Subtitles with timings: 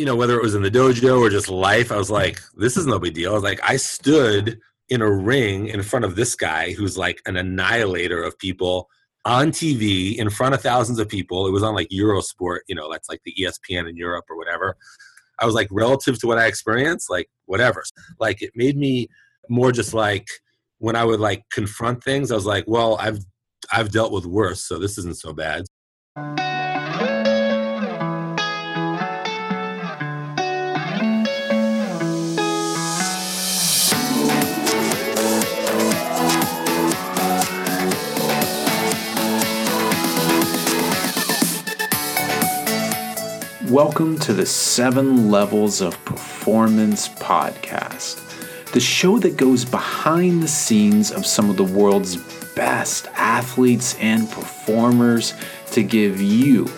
[0.00, 2.78] you know, whether it was in the dojo or just life, I was like, this
[2.78, 3.32] is no big deal.
[3.32, 7.20] I was like, I stood in a ring in front of this guy who's like
[7.26, 8.88] an annihilator of people
[9.26, 11.46] on TV in front of thousands of people.
[11.46, 14.74] It was on like Eurosport, you know, that's like the ESPN in Europe or whatever.
[15.38, 17.84] I was like, relative to what I experienced, like whatever.
[18.18, 19.08] Like it made me
[19.50, 20.28] more just like
[20.78, 23.18] when I would like confront things, I was like, well, I've
[23.70, 25.66] I've dealt with worse, so this isn't so bad.
[43.70, 51.12] Welcome to the Seven Levels of Performance podcast, the show that goes behind the scenes
[51.12, 52.16] of some of the world's
[52.56, 55.34] best athletes and performers
[55.70, 56.68] to give you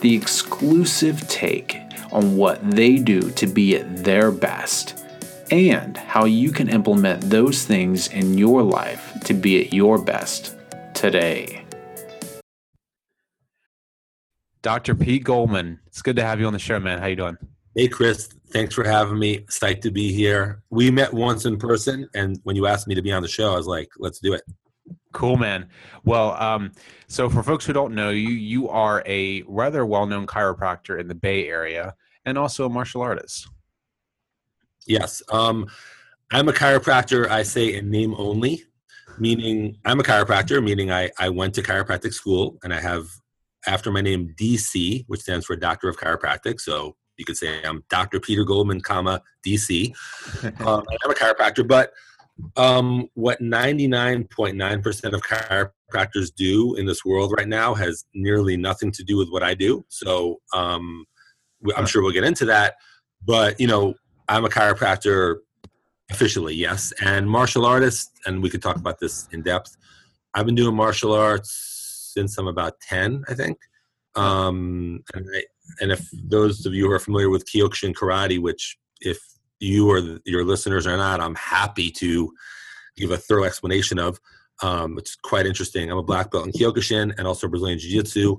[0.00, 1.78] the exclusive take
[2.10, 5.04] on what they do to be at their best
[5.52, 10.56] and how you can implement those things in your life to be at your best
[10.94, 11.59] today.
[14.62, 14.94] Dr.
[14.94, 16.98] Pete Goldman, it's good to have you on the show, man.
[16.98, 17.38] How you doing?
[17.74, 18.28] Hey, Chris.
[18.50, 19.38] Thanks for having me.
[19.46, 20.62] Psyched to be here.
[20.70, 23.52] We met once in person, and when you asked me to be on the show,
[23.52, 24.42] I was like, "Let's do it."
[25.12, 25.68] Cool, man.
[26.04, 26.72] Well, um,
[27.06, 31.14] so for folks who don't know you, you are a rather well-known chiropractor in the
[31.14, 31.94] Bay Area,
[32.24, 33.48] and also a martial artist.
[34.86, 35.68] Yes, um,
[36.32, 37.28] I'm a chiropractor.
[37.28, 38.64] I say in name only,
[39.18, 43.08] meaning I'm a chiropractor, meaning I I went to chiropractic school and I have
[43.66, 46.60] after my name DC, which stands for Doctor of Chiropractic.
[46.60, 48.20] So you could say I'm Dr.
[48.20, 49.94] Peter Goldman, comma DC.
[50.66, 51.92] um, I'm a chiropractor, but
[52.56, 59.04] um, what 99.9% of chiropractors do in this world right now has nearly nothing to
[59.04, 59.84] do with what I do.
[59.88, 61.04] So um,
[61.76, 62.76] I'm sure we'll get into that.
[63.22, 63.94] But you know,
[64.28, 65.36] I'm a chiropractor
[66.10, 69.76] officially, yes, and martial artist, and we could talk about this in depth.
[70.32, 71.69] I've been doing martial arts
[72.12, 73.58] since I'm about 10, I think.
[74.16, 75.42] Um, and, I,
[75.80, 79.18] and if those of you who are familiar with Kyokushin karate, which if
[79.60, 82.32] you or the, your listeners are not, I'm happy to
[82.96, 84.18] give a thorough explanation of.
[84.62, 85.90] Um, it's quite interesting.
[85.90, 88.36] I'm a black belt in Kyokushin and also Brazilian Jiu Jitsu,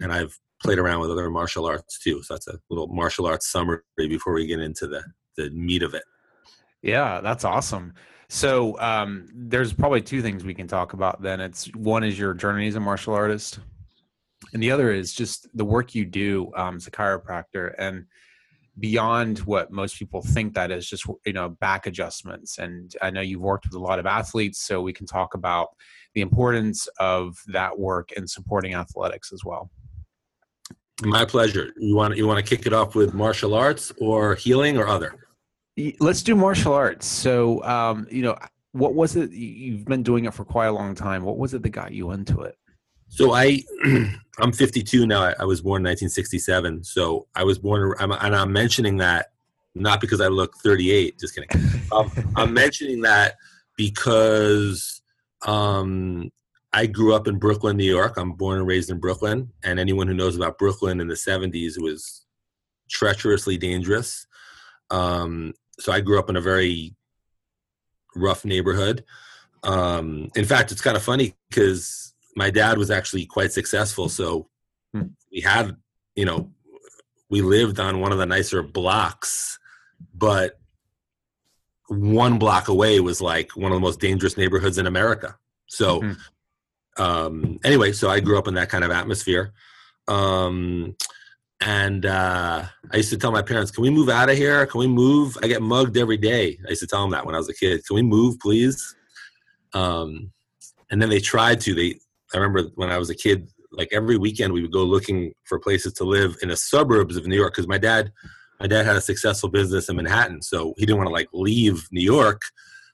[0.00, 2.22] and I've played around with other martial arts too.
[2.22, 5.02] So that's a little martial arts summary before we get into the
[5.36, 6.04] the meat of it.
[6.82, 7.94] Yeah, that's awesome.
[8.28, 11.22] So um, there's probably two things we can talk about.
[11.22, 11.40] Then.
[11.40, 13.58] It's one is your journey as a martial artist,
[14.52, 18.04] and the other is just the work you do um, as a chiropractor and
[18.78, 22.58] beyond what most people think that is just you know back adjustments.
[22.58, 25.68] And i know you've worked with a lot of athletes so we can talk about
[26.14, 29.70] the importance of that work in supporting athletics as well.
[31.02, 31.72] My pleasure.
[31.78, 35.27] You want you want to kick it off with martial arts or healing or other
[36.00, 37.06] Let's do martial arts.
[37.06, 38.36] So, um, you know,
[38.72, 39.30] what was it?
[39.30, 41.22] You've been doing it for quite a long time.
[41.22, 42.56] What was it that got you into it?
[43.08, 43.62] So I,
[44.38, 45.22] I'm 52 now.
[45.22, 46.84] I, I was born in 1967.
[46.84, 49.28] So I was born, I'm, and I'm mentioning that
[49.74, 51.18] not because I look 38.
[51.18, 51.50] Just kidding.
[51.92, 53.36] um, I'm mentioning that
[53.76, 55.00] because
[55.46, 56.30] um,
[56.72, 58.16] I grew up in Brooklyn, New York.
[58.16, 61.80] I'm born and raised in Brooklyn, and anyone who knows about Brooklyn in the 70s
[61.80, 62.26] was
[62.90, 64.26] treacherously dangerous.
[64.90, 66.94] Um, so I grew up in a very
[68.14, 69.04] rough neighborhood.
[69.62, 74.08] Um, in fact, it's kind of funny because my dad was actually quite successful.
[74.08, 74.48] So
[74.92, 75.08] hmm.
[75.32, 75.76] we had,
[76.14, 76.50] you know,
[77.30, 79.58] we lived on one of the nicer blocks,
[80.14, 80.58] but
[81.88, 85.36] one block away was like one of the most dangerous neighborhoods in America.
[85.66, 87.02] So, mm-hmm.
[87.02, 89.52] um, anyway, so I grew up in that kind of atmosphere.
[90.06, 90.96] Um,
[91.60, 94.64] and uh, I used to tell my parents, "Can we move out of here?
[94.66, 95.36] Can we move?
[95.42, 97.54] I get mugged every day." I used to tell them that when I was a
[97.54, 97.84] kid.
[97.86, 98.94] Can we move, please?
[99.74, 100.32] Um,
[100.90, 101.74] and then they tried to.
[101.74, 101.96] They,
[102.32, 105.58] I remember when I was a kid, like every weekend we would go looking for
[105.58, 108.12] places to live in the suburbs of New York because my dad,
[108.60, 111.88] my dad had a successful business in Manhattan, so he didn't want to like leave
[111.90, 112.40] New York.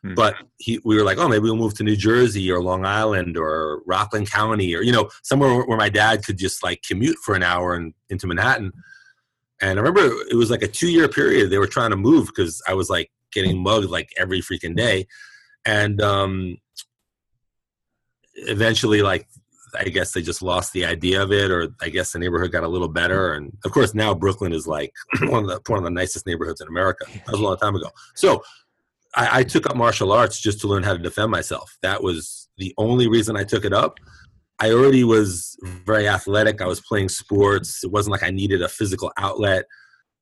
[0.04, 0.14] Hmm.
[0.14, 3.38] But he, we were like, oh, maybe we'll move to New Jersey or Long Island
[3.38, 7.34] or Rockland County or you know somewhere where my dad could just like commute for
[7.34, 8.72] an hour and into Manhattan.
[9.62, 12.26] And I remember it was like a two year period they were trying to move
[12.26, 15.06] because I was like getting mugged like every freaking day,
[15.64, 16.58] and um,
[18.34, 19.26] eventually like
[19.78, 22.62] I guess they just lost the idea of it, or I guess the neighborhood got
[22.62, 23.32] a little better.
[23.32, 24.92] And of course, now Brooklyn is like
[25.22, 27.06] one of the one of the nicest neighborhoods in America.
[27.08, 27.90] That was a long time ago.
[28.14, 28.42] So
[29.16, 31.76] I, I took up martial arts just to learn how to defend myself.
[31.82, 33.99] That was the only reason I took it up.
[34.61, 36.61] I already was very athletic.
[36.61, 37.82] I was playing sports.
[37.82, 39.64] It wasn't like I needed a physical outlet.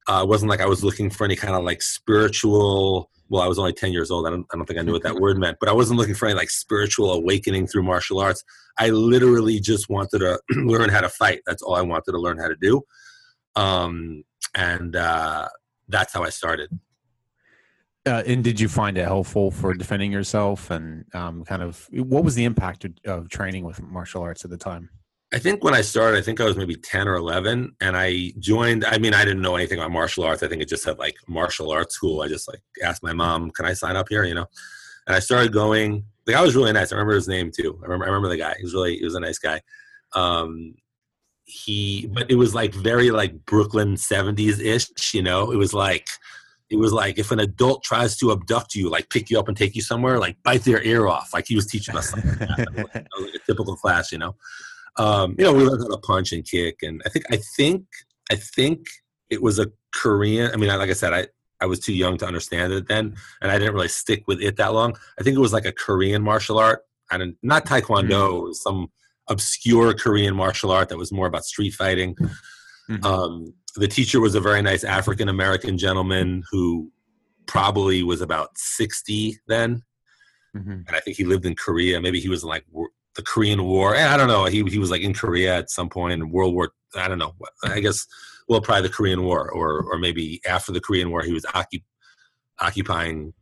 [0.08, 3.10] Uh, it wasn't like I was looking for any kind of like spiritual.
[3.28, 4.26] Well, I was only ten years old.
[4.26, 6.14] I don't, I don't think I knew what that word meant, but I wasn't looking
[6.14, 8.42] for any like spiritual awakening through martial arts.
[8.78, 11.42] I literally just wanted to learn how to fight.
[11.46, 12.82] That's all I wanted to learn how to do,
[13.54, 14.24] um,
[14.56, 15.48] and uh,
[15.88, 16.70] that's how I started.
[18.04, 22.24] Uh, and did you find it helpful for defending yourself and um, kind of what
[22.24, 24.90] was the impact of, training with martial arts at the time?
[25.32, 28.32] I think when I started, I think I was maybe 10 or 11 and I
[28.38, 30.42] joined, I mean, I didn't know anything about martial arts.
[30.42, 32.22] I think it just said like martial arts school.
[32.22, 34.24] I just like asked my mom, can I sign up here?
[34.24, 34.46] You know?
[35.06, 36.92] And I started going, the guy was really nice.
[36.92, 37.78] I remember his name too.
[37.80, 38.54] I remember, I remember the guy.
[38.58, 39.60] He was really, he was a nice guy.
[40.14, 40.74] Um,
[41.44, 46.06] he, but it was like very like Brooklyn 70s ish, you know, it was like,
[46.72, 49.56] it was like if an adult tries to abduct you, like pick you up and
[49.56, 51.34] take you somewhere, like bite their ear off.
[51.34, 54.34] Like he was teaching us like, like a typical class, you know.
[54.96, 57.84] Um, you know, we learned how to punch and kick, and I think I think
[58.30, 58.86] I think
[59.30, 60.50] it was a Korean.
[60.52, 61.28] I mean, like I said, I
[61.60, 64.56] I was too young to understand it then, and I didn't really stick with it
[64.56, 64.96] that long.
[65.18, 66.80] I think it was like a Korean martial art,
[67.10, 68.08] and not Taekwondo.
[68.10, 68.52] Mm-hmm.
[68.52, 68.90] Some
[69.28, 72.14] obscure Korean martial art that was more about street fighting.
[72.90, 73.04] Mm-hmm.
[73.04, 76.90] Um, the teacher was a very nice African American gentleman who
[77.46, 79.82] probably was about 60 then.
[80.56, 80.70] Mm-hmm.
[80.86, 82.00] And I think he lived in Korea.
[82.00, 82.66] Maybe he was in like
[83.14, 83.96] the Korean War.
[83.96, 84.44] I don't know.
[84.44, 86.72] He, he was like in Korea at some point in World War.
[86.94, 87.34] I don't know.
[87.64, 88.06] I guess,
[88.48, 91.84] well, probably the Korean War or, or maybe after the Korean War, he was occup-
[92.60, 93.32] occupying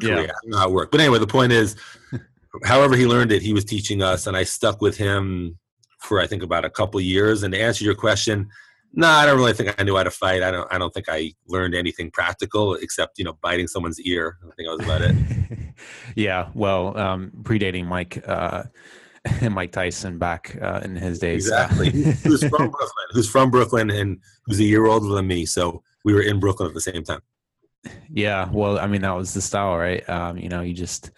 [0.00, 0.22] Korea.
[0.22, 0.22] Yeah.
[0.22, 0.92] I don't know how it worked.
[0.92, 1.76] But anyway, the point is,
[2.64, 5.58] however he learned it, he was teaching us, and I stuck with him
[6.00, 7.42] for I think about a couple years.
[7.42, 8.48] And to answer your question,
[8.92, 10.42] no, I don't really think I knew how to fight.
[10.42, 10.72] I don't.
[10.72, 14.38] I don't think I learned anything practical except you know biting someone's ear.
[14.42, 15.74] I think that was about it.
[16.16, 18.64] yeah, well, um, predating Mike, uh,
[19.50, 21.46] Mike Tyson back uh, in his days.
[21.46, 21.90] Exactly.
[21.90, 23.06] who's from Brooklyn?
[23.10, 25.44] Who's from Brooklyn and who's a year older than me?
[25.44, 27.20] So we were in Brooklyn at the same time.
[28.10, 30.08] Yeah, well, I mean that was the style, right?
[30.08, 31.10] Um, you know, you just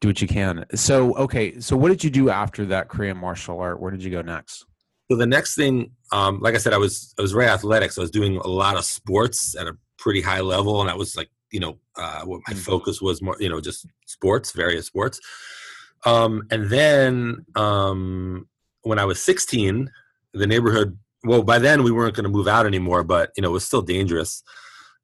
[0.00, 0.64] do what you can.
[0.74, 3.80] So, okay, so what did you do after that Korean martial art?
[3.80, 4.64] Where did you go next?
[5.10, 8.02] So the next thing, um, like I said, I was I was very athletic, so
[8.02, 11.16] I was doing a lot of sports at a pretty high level, and that was
[11.16, 12.58] like you know uh, what my mm.
[12.58, 15.20] focus was more you know just sports, various sports.
[16.04, 18.48] Um, and then um,
[18.82, 19.90] when I was 16,
[20.32, 20.98] the neighborhood.
[21.24, 23.64] Well, by then we weren't going to move out anymore, but you know it was
[23.64, 24.42] still dangerous,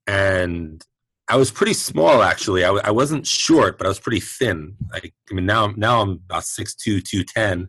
[0.06, 0.84] and
[1.28, 2.64] I was pretty small actually.
[2.64, 4.76] I w- I wasn't short, but I was pretty thin.
[4.92, 7.68] Like, I mean, now now I'm about 6'2", 210,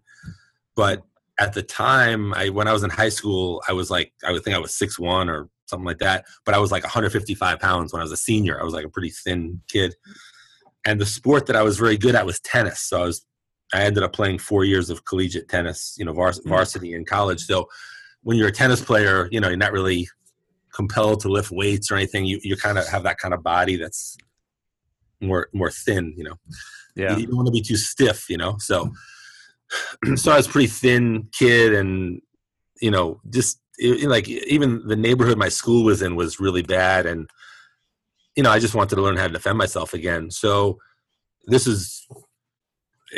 [0.76, 1.04] but
[1.40, 4.44] at the time I when I was in high school, I was like I would
[4.44, 7.92] think I was six one or something like that, but I was like 155 pounds
[7.92, 8.60] when I was a senior.
[8.60, 9.96] I was like a pretty thin kid,
[10.86, 12.82] and the sport that I was very good at was tennis.
[12.82, 13.26] So I was
[13.74, 16.50] I ended up playing four years of collegiate tennis, you know, vars- mm.
[16.50, 17.42] varsity in college.
[17.42, 17.68] So
[18.22, 20.08] when you're a tennis player, you know, you're not really
[20.74, 22.26] compelled to lift weights or anything.
[22.26, 24.18] You you kind of have that kind of body that's
[25.22, 26.36] more more thin, you know.
[26.96, 27.18] Yeah.
[27.18, 28.58] You don't want to be too stiff, you know.
[28.60, 28.92] So
[30.16, 32.22] so I was a pretty thin kid, and
[32.82, 37.06] you know, just it, like even the neighborhood my school was in was really bad,
[37.06, 37.30] and
[38.36, 40.32] you know, I just wanted to learn how to defend myself again.
[40.32, 40.80] So
[41.46, 42.08] this is,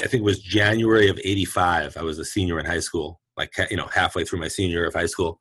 [0.04, 1.98] I think it was January of '85.
[1.98, 4.88] I was a senior in high school, like you know, halfway through my senior year
[4.88, 5.40] of high school,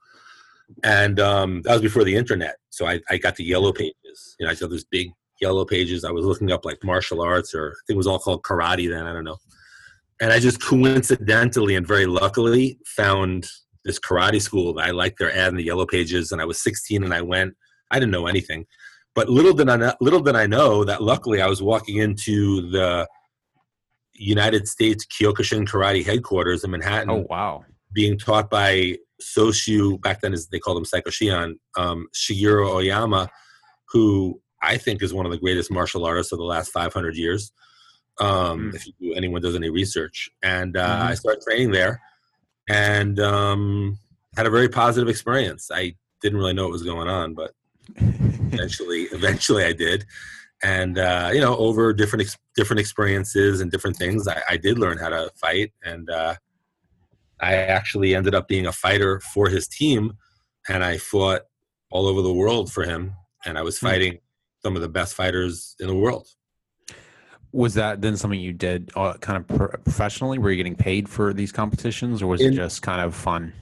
[0.83, 2.57] and um, that was before the internet.
[2.71, 4.37] So I, I got the yellow pages.
[4.39, 5.11] You know, I saw those big
[5.41, 6.05] yellow pages.
[6.05, 8.89] I was looking up like martial arts, or I think it was all called karate
[8.89, 9.07] then.
[9.07, 9.39] I don't know
[10.21, 13.49] and I just coincidentally and very luckily found
[13.85, 14.79] this karate school.
[14.79, 17.55] I liked their ad in the yellow pages, and I was 16 and I went.
[17.91, 18.67] I didn't know anything,
[19.15, 22.71] but little did I know, little did I know that luckily I was walking into
[22.71, 23.07] the
[24.15, 27.11] United States Kyokushin Karate headquarters in Manhattan.
[27.11, 27.65] Oh wow!
[27.93, 33.29] Being taught by Soshu back then, as they called him Saiko Shihan, um, Shigeru Oyama,
[33.91, 37.53] who I think is one of the greatest martial artists of the last 500 years
[38.21, 38.75] um, mm.
[38.75, 40.31] if you, anyone does any research.
[40.43, 41.09] And uh, mm-hmm.
[41.09, 42.01] I started training there
[42.69, 43.99] and um,
[44.37, 45.71] had a very positive experience.
[45.73, 47.53] I didn't really know what was going on, but
[47.97, 50.05] eventually, eventually I did.
[50.63, 54.79] And uh, you know, over different ex- different experiences and different things, I, I did
[54.79, 56.37] learn how to fight, and uh,
[57.41, 60.17] I actually ended up being a fighter for his team,
[60.67, 61.43] and I fought
[61.91, 63.87] all over the world for him, and I was hmm.
[63.87, 64.19] fighting
[64.63, 66.29] some of the best fighters in the world
[67.55, 70.39] was that then something you did uh, kind of pro- professionally?
[70.39, 73.53] Were you getting paid for these competitions, or was in, it just kind of fun?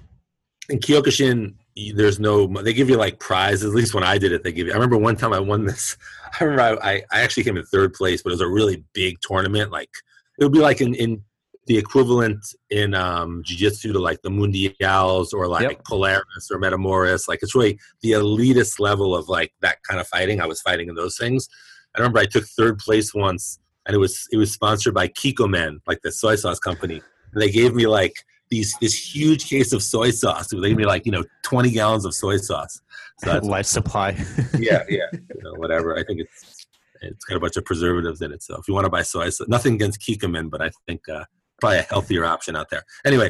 [0.70, 1.54] In Kyokushin,
[1.94, 2.46] there's no.
[2.46, 3.64] They give you like prizes.
[3.64, 4.72] At least when I did it, they give you.
[4.72, 5.96] I remember one time I won this.
[6.40, 9.20] I remember I, I actually came in third place, but it was a really big
[9.20, 9.70] tournament.
[9.70, 9.90] Like
[10.38, 11.22] it would be like in in
[11.66, 15.84] the equivalent in um, jiu-jitsu to like the mundials or like Yep.
[15.84, 20.40] polaris or metamoris like it's really the elitist level of like that kind of fighting
[20.40, 21.48] i was fighting in those things
[21.94, 25.80] i remember i took third place once and it was it was sponsored by Kikkoman
[25.86, 27.00] like the soy sauce company
[27.32, 28.14] and they gave me like
[28.50, 32.04] these this huge case of soy sauce they gave me like you know 20 gallons
[32.04, 32.80] of soy sauce
[33.18, 34.10] so that's Life supply.
[34.58, 35.96] yeah, yeah, you know, whatever.
[35.96, 36.66] I think it's
[37.02, 38.42] it's got a bunch of preservatives in it.
[38.42, 41.24] So if you want to buy soy, sauce, nothing against Kikkoman, but I think uh,
[41.60, 42.82] probably a healthier option out there.
[43.04, 43.26] Anyway,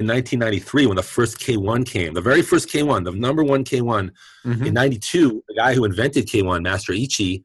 [0.00, 4.10] in 1993, when the first K1 came, the very first K1, the number one K1
[4.46, 4.66] Mhm.
[4.66, 7.42] in '92, the guy who invented K1, Master Ishii,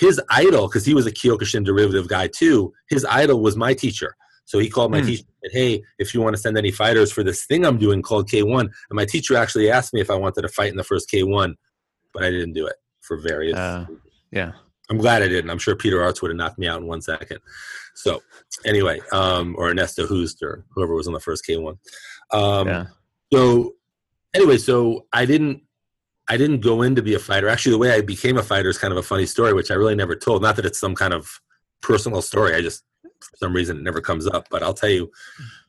[0.00, 2.72] his idol, because he was a Kyokushin derivative guy too.
[2.88, 4.16] His idol was my teacher.
[4.46, 5.06] So he called my Hmm.
[5.06, 7.78] teacher and said, "Hey, if you want to send any fighters for this thing I'm
[7.78, 10.76] doing called K1," and my teacher actually asked me if I wanted to fight in
[10.76, 11.54] the first K1,
[12.12, 13.56] but I didn't do it for various.
[13.56, 13.86] Uh,
[14.32, 14.52] yeah.
[14.90, 15.50] I'm glad I didn't.
[15.50, 17.38] I'm sure Peter Aerts would have knocked me out in one second.
[17.94, 18.22] So
[18.66, 21.78] anyway, um, or Ernesto Hoost or whoever was on the first K1.
[22.32, 22.86] Um, yeah.
[23.32, 23.76] so
[24.34, 25.62] anyway, so I didn't
[26.28, 27.48] I didn't go in to be a fighter.
[27.48, 29.74] Actually, the way I became a fighter is kind of a funny story, which I
[29.74, 30.42] really never told.
[30.42, 31.40] Not that it's some kind of
[31.82, 32.54] personal story.
[32.54, 32.82] I just
[33.20, 34.46] for some reason it never comes up.
[34.50, 35.10] But I'll tell you.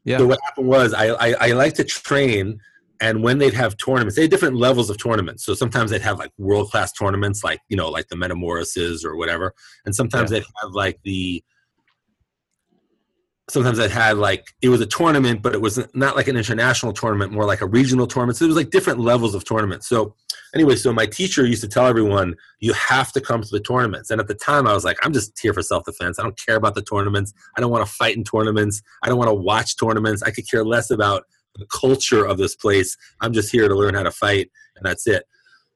[0.05, 0.19] Yeah.
[0.19, 2.59] So what happened was I, I I like to train,
[3.01, 5.43] and when they'd have tournaments, they had different levels of tournaments.
[5.43, 9.15] So sometimes they'd have like world class tournaments, like you know, like the Metamorphoses or
[9.15, 9.53] whatever,
[9.85, 10.39] and sometimes Yeah.
[10.39, 11.43] they'd have like the
[13.49, 16.93] sometimes I had like it was a tournament, but it was not like an international
[16.93, 18.37] tournament, more like a regional tournament.
[18.37, 19.87] So it was like different levels of tournaments.
[19.87, 20.15] So
[20.53, 24.09] anyway, so my teacher used to tell everyone, you have to come to the tournaments.
[24.09, 26.17] And at the time I was like, I'm just here for self-defense.
[26.19, 27.33] I don't care about the tournaments.
[27.55, 28.81] I don't want to fight in tournaments.
[29.03, 30.23] I don't want to watch tournaments.
[30.23, 31.23] I could care less about
[31.55, 32.97] the culture of this place.
[33.21, 35.25] I'm just here to learn how to fight and that's it.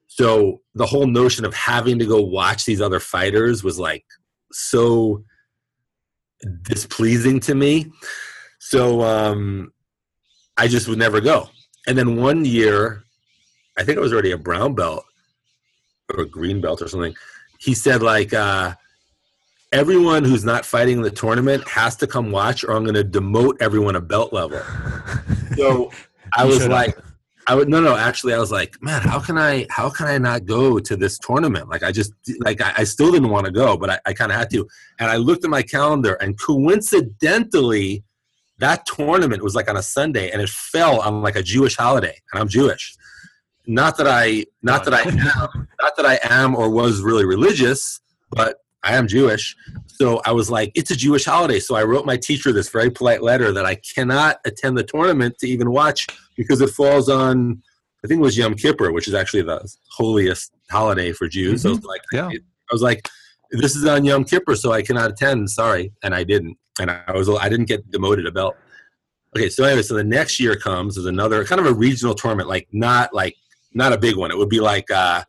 [0.08, 4.04] So the whole notion of having to go watch these other fighters was like
[4.52, 5.22] so
[6.62, 7.90] displeasing to me.
[8.58, 9.72] So um,
[10.56, 11.48] I just would never go.
[11.86, 13.02] And then one year,
[13.78, 15.04] I think I was already a brown belt
[16.12, 17.14] or a green belt or something.
[17.58, 18.74] He said like, uh,
[19.72, 23.56] everyone who's not fighting the tournament has to come watch, or I'm going to demote
[23.60, 24.60] everyone a belt level.
[25.56, 25.90] So
[26.32, 26.96] I was like.
[26.96, 27.09] up.
[27.50, 30.18] I would no no actually I was like man how can I how can I
[30.18, 31.68] not go to this tournament?
[31.68, 34.30] Like I just like I, I still didn't want to go but I, I kind
[34.30, 34.68] of had to.
[35.00, 38.04] And I looked at my calendar and coincidentally
[38.58, 42.16] that tournament was like on a Sunday and it fell on like a Jewish holiday
[42.32, 42.94] and I'm Jewish.
[43.66, 45.16] Not that I not that I am
[45.82, 49.56] not that I am or was really religious but I am Jewish.
[49.88, 51.58] So I was like it's a Jewish holiday.
[51.58, 55.36] So I wrote my teacher this very polite letter that I cannot attend the tournament
[55.38, 56.06] to even watch
[56.40, 57.62] because it falls on
[58.02, 61.62] I think it was Yom Kippur, which is actually the holiest holiday for Jews.
[61.62, 62.28] So I was like, Yeah.
[62.28, 63.06] I was like,
[63.50, 65.50] this is on Yom Kippur, so I cannot attend.
[65.50, 68.56] Sorry, and I didn't, and I was I didn't get demoted a belt.
[69.36, 72.48] Okay, so anyway, so the next year comes is another kind of a regional tournament,
[72.48, 73.36] like not like
[73.74, 74.30] not a big one.
[74.30, 75.22] It would be like uh,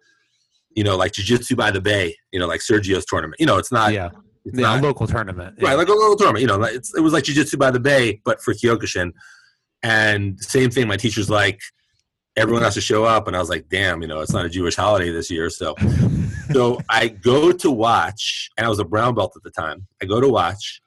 [0.76, 3.40] you know, like Jiu Jitsu by the Bay, you know, like Sergio's tournament.
[3.40, 4.12] You know, it's not yeah.
[4.46, 5.58] it's Yeah, not a local tournament.
[5.62, 6.42] right, like a little tournament.
[6.42, 9.12] You know, it's, it was like Jiu-Jitsu by the Bay, but for Kyokushin.
[9.84, 10.88] And same thing.
[10.88, 11.60] My teacher's like,
[12.38, 14.50] everyone has to show up, and I was like, damn, you know, it's not a
[14.50, 15.76] Jewish holiday this year, so.
[16.54, 19.88] so I go to watch, and I was a brown belt at the time.
[20.02, 20.82] I go to watch,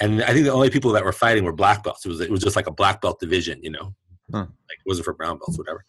[0.00, 2.04] and I think the only people that were fighting were black belts.
[2.04, 3.94] It was it was just like a black belt division, you know,
[4.32, 4.46] Huh.
[4.68, 5.84] like it wasn't for brown belts, whatever.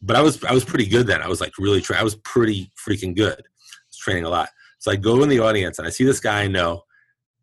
[0.00, 1.22] But I was I was pretty good then.
[1.22, 3.38] I was like really tra- I was pretty freaking good.
[3.38, 4.48] I was training a lot.
[4.78, 6.82] So I go in the audience and I see this guy I know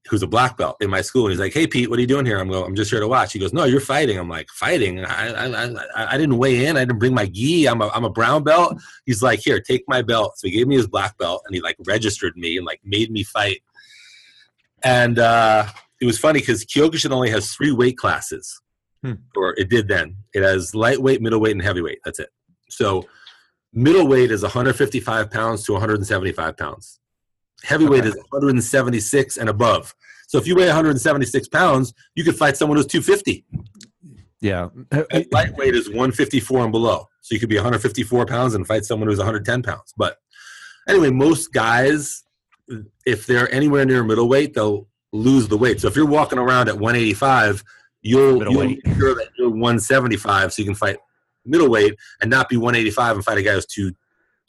[0.09, 1.25] who's a black belt in my school.
[1.25, 2.99] And he's like, "Hey Pete, what are you doing here?" I'm going, "I'm just here
[2.99, 5.03] to watch." He goes, "No, you're fighting." I'm like, "Fighting?
[5.05, 6.77] I I, I, I didn't weigh in.
[6.77, 7.67] I didn't bring my gi.
[7.67, 10.67] I'm a I'm a brown belt." He's like, "Here, take my belt." So he gave
[10.67, 13.61] me his black belt and he like registered me and like made me fight.
[14.83, 15.67] And uh,
[16.01, 18.61] it was funny because Kyokushin only has three weight classes,
[19.03, 19.13] Hmm.
[19.35, 20.17] or it did then.
[20.33, 21.99] It has lightweight, middleweight, and heavyweight.
[22.03, 22.29] That's it.
[22.69, 23.07] So
[23.73, 26.99] middleweight is 155 pounds to 175 pounds.
[27.63, 28.09] Heavyweight Okay.
[28.09, 29.93] is 176 and above.
[30.29, 33.43] So if you weigh 176 pounds, you could fight someone who's 250.
[34.41, 34.69] Yeah.
[34.91, 37.07] And lightweight is 154 and below.
[37.21, 39.91] So you could be 154 pounds and fight someone who's 110 pounds.
[39.97, 40.17] But
[40.87, 42.23] anyway, most guys,
[43.07, 45.81] if they're anywhere near middleweight, they'll lose the weight.
[45.81, 47.63] So if you're walking around at 185,
[48.03, 50.97] you'll, you'll make sure that you're 175 so you can fight
[51.43, 53.93] middleweight and not be 185 and fight a guy who's two,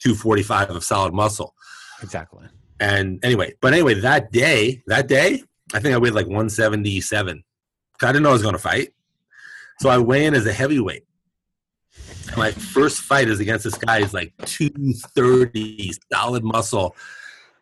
[0.03, 1.55] 245 of solid muscle.
[2.03, 2.45] Exactly.
[2.79, 7.43] And anyway, but anyway, that day, that day, I think I weighed like 177.
[8.03, 8.89] I didn't know I was going to fight.
[9.79, 11.03] So I weigh in as a heavyweight.
[12.37, 13.99] My first fight is against this guy.
[14.01, 16.95] He's like 230, solid muscle.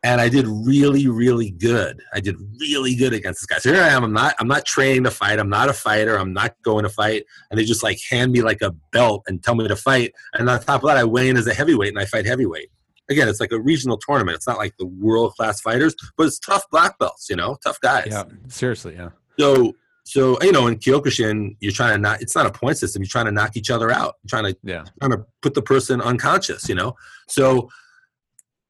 [0.03, 2.01] and I did really, really good.
[2.13, 3.57] I did really good against this guy.
[3.57, 4.03] So here I am.
[4.03, 4.35] I'm not.
[4.39, 5.39] I'm not training to fight.
[5.39, 6.17] I'm not a fighter.
[6.17, 7.25] I'm not going to fight.
[7.51, 10.13] And they just like hand me like a belt and tell me to fight.
[10.33, 12.69] And on top of that, I weigh in as a heavyweight and I fight heavyweight.
[13.09, 14.35] Again, it's like a regional tournament.
[14.35, 17.29] It's not like the world class fighters, but it's tough black belts.
[17.29, 18.07] You know, tough guys.
[18.11, 19.09] Yeah, seriously, yeah.
[19.39, 19.73] So,
[20.05, 22.21] so you know, in Kyokushin, you're trying to not.
[22.21, 23.01] It's not a point system.
[23.01, 24.15] You're trying to knock each other out.
[24.23, 24.83] You're trying to Yeah.
[24.99, 26.69] trying to put the person unconscious.
[26.69, 26.95] You know,
[27.27, 27.69] so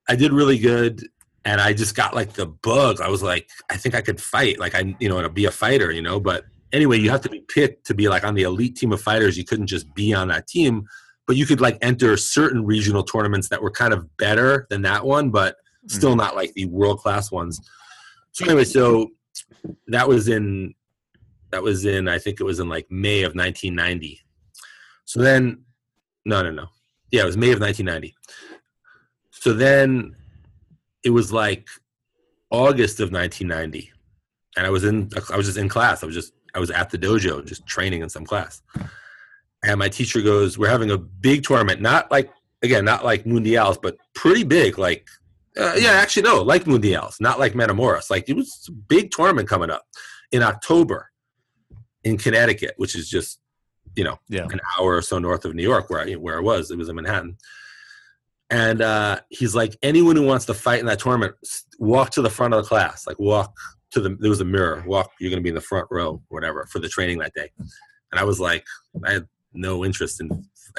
[0.07, 1.07] I did really good
[1.45, 2.99] and I just got like the bug.
[3.01, 5.51] I was like, I think I could fight, like I, you know, to be a
[5.51, 6.19] fighter, you know.
[6.19, 9.01] But anyway, you have to be picked to be like on the elite team of
[9.01, 9.37] fighters.
[9.37, 10.85] You couldn't just be on that team,
[11.29, 15.05] but you could like enter certain regional tournaments that were kind of better than that
[15.05, 15.89] one, but mm-hmm.
[15.89, 17.61] still not like the world class ones.
[18.31, 19.11] So anyway, so
[19.89, 20.73] that was in
[21.51, 24.19] that was in I think it was in like May of 1990.
[25.05, 25.61] So then,
[26.25, 26.65] no, no, no,
[27.11, 28.15] yeah, it was May of 1990.
[29.29, 30.15] So then
[31.03, 31.67] it was like
[32.49, 33.91] August of 1990,
[34.57, 35.11] and I was in.
[35.31, 36.01] I was just in class.
[36.01, 36.33] I was just.
[36.55, 38.63] I was at the dojo, just training in some class.
[39.63, 41.81] And my teacher goes, "We're having a big tournament.
[41.81, 44.77] Not like again, not like mundials, but pretty big.
[44.77, 45.07] Like,
[45.57, 48.09] uh, yeah, actually no, like mundials, not like Metamoris.
[48.09, 49.83] Like it was a big tournament coming up
[50.31, 51.09] in October
[52.03, 53.39] in Connecticut, which is just
[53.95, 54.47] you know Yeah.
[54.51, 56.71] an hour or so north of New York, where I, where I was.
[56.71, 57.37] It was in Manhattan.
[58.51, 61.35] And uh, he's like, anyone who wants to fight in that tournament,
[61.77, 63.05] walk to the front of the class.
[63.05, 63.55] Like, walk
[63.91, 64.15] to the.
[64.19, 64.83] There was a mirror.
[64.87, 65.11] Walk.
[65.19, 67.51] You're going to be in the front row, whatever, for the training that day.
[68.11, 68.65] And I was like,
[69.05, 70.29] I had no interest in.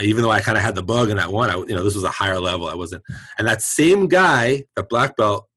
[0.00, 1.94] Even though I kind of had the bug in that one, I, you know, this
[1.94, 2.68] was a higher level.
[2.68, 3.02] I wasn't.
[3.38, 5.48] And that same guy, that black belt,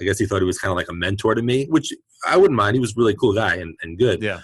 [0.00, 1.92] I guess he thought he was kind of like a mentor to me, which
[2.26, 2.74] I wouldn't mind.
[2.74, 4.40] He was a really cool guy and, and good Yeah.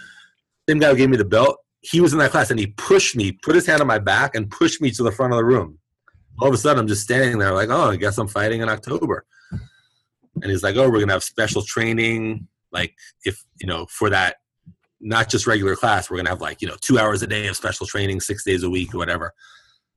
[0.69, 3.15] same guy who gave me the belt, he was in that class and he pushed
[3.15, 5.45] me, put his hand on my back and pushed me to the front of the
[5.45, 5.79] room.
[6.41, 8.69] All of a sudden, I'm just standing there like, oh, I guess I'm fighting in
[8.69, 9.27] October.
[10.43, 12.49] And he's like, oh, we're to have special training.
[12.73, 14.37] Like, if, you know, for that,
[15.01, 17.47] not just regular class, we're going to have like, you know, two hours a day
[17.47, 19.33] of special training, six days a week or whatever.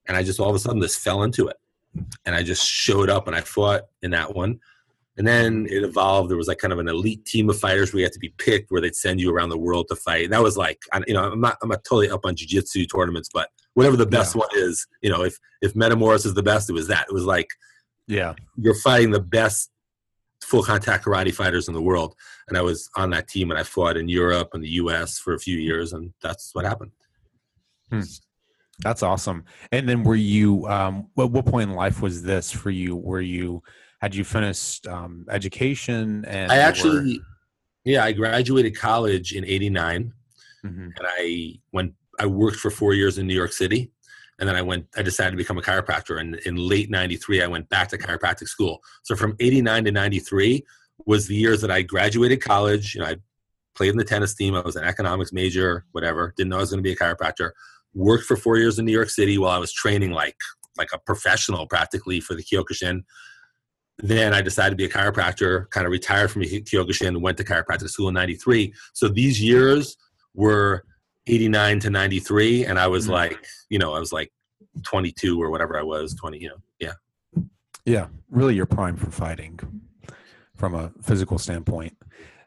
[0.07, 1.57] And I just all of a sudden this fell into it.
[2.25, 4.59] And I just showed up and I fought in that one.
[5.17, 6.29] And then it evolved.
[6.29, 8.33] There was like kind of an elite team of fighters where you had to be
[8.37, 10.25] picked, where they'd send you around the world to fight.
[10.25, 12.85] And that was like, I- you know, I'm not, I'm not totally up on jiu-jitsu
[12.85, 16.69] tournaments, but whatever the best one is, you know, if if Metamoris is the best,
[16.69, 17.07] it was that.
[17.09, 17.47] It was like
[18.07, 18.35] Yeah.
[18.57, 19.71] you're fighting the best
[20.41, 22.15] full contact karate fighters in the world.
[22.47, 25.19] And I was on that team, and I fought in Europe and the U.S.
[25.19, 26.91] for a few years, and that's what happened.
[28.83, 29.43] That's awesome.
[29.71, 32.95] And then were you um what what point in life was this for you?
[32.95, 33.63] Were you
[34.01, 37.21] had you finished um education and I you were- actually,
[37.85, 40.13] yeah, I graduated college in '89.
[40.65, 40.91] Mhm.
[40.97, 41.93] and I went.
[42.19, 43.91] I worked for four years in New York City,
[44.39, 44.87] and then I went.
[44.95, 48.47] I decided to become a chiropractor, and in late '93, I went back to chiropractic
[48.47, 48.79] school.
[49.03, 50.63] So from '89 to '93
[51.05, 52.95] was the years that I graduated college.
[52.95, 53.15] You know, I
[53.75, 54.55] played in the tennis team.
[54.55, 56.33] I was an economics major, whatever.
[56.35, 57.51] Didn't know I was going to be a chiropractor.
[57.93, 60.37] Worked for four years in New York City while I was training like
[60.77, 63.03] like a professional, practically for the Kyokushin.
[63.99, 65.69] Then I decided to be a chiropractor.
[65.71, 68.73] Kind of retired from Kyokushin, went to chiropractic school in '93.
[68.93, 69.97] So these years
[70.35, 70.83] were
[71.27, 73.11] 89 to 93 and i was Mhm.
[73.11, 74.31] like you know i was like
[74.83, 76.93] 22 or whatever i was 20 you know yeah
[77.85, 79.59] Yeah, really your prime for fighting
[80.55, 81.95] from a physical standpoint.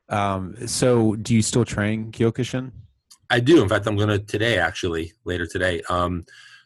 [0.09, 2.73] Um so do you still train Kyokushin?
[3.31, 6.25] i do in fact i'm gonna today actually later today um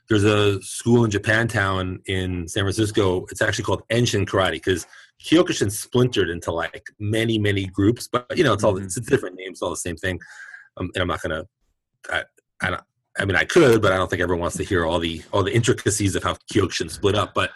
[0.08, 4.86] there's a school in japantown in san francisco it's actually called enshin karate because
[5.22, 8.84] kyokushin splintered into like many many groups but you know it's all Mhm.
[8.84, 10.18] it's different names all the same thing
[10.78, 11.44] um, and i'm not gonna
[12.10, 12.24] I,
[12.62, 12.78] I,
[13.18, 15.42] I mean i could but i don't think everyone wants to hear all the all
[15.42, 17.50] the intricacies of how kyokushin split up but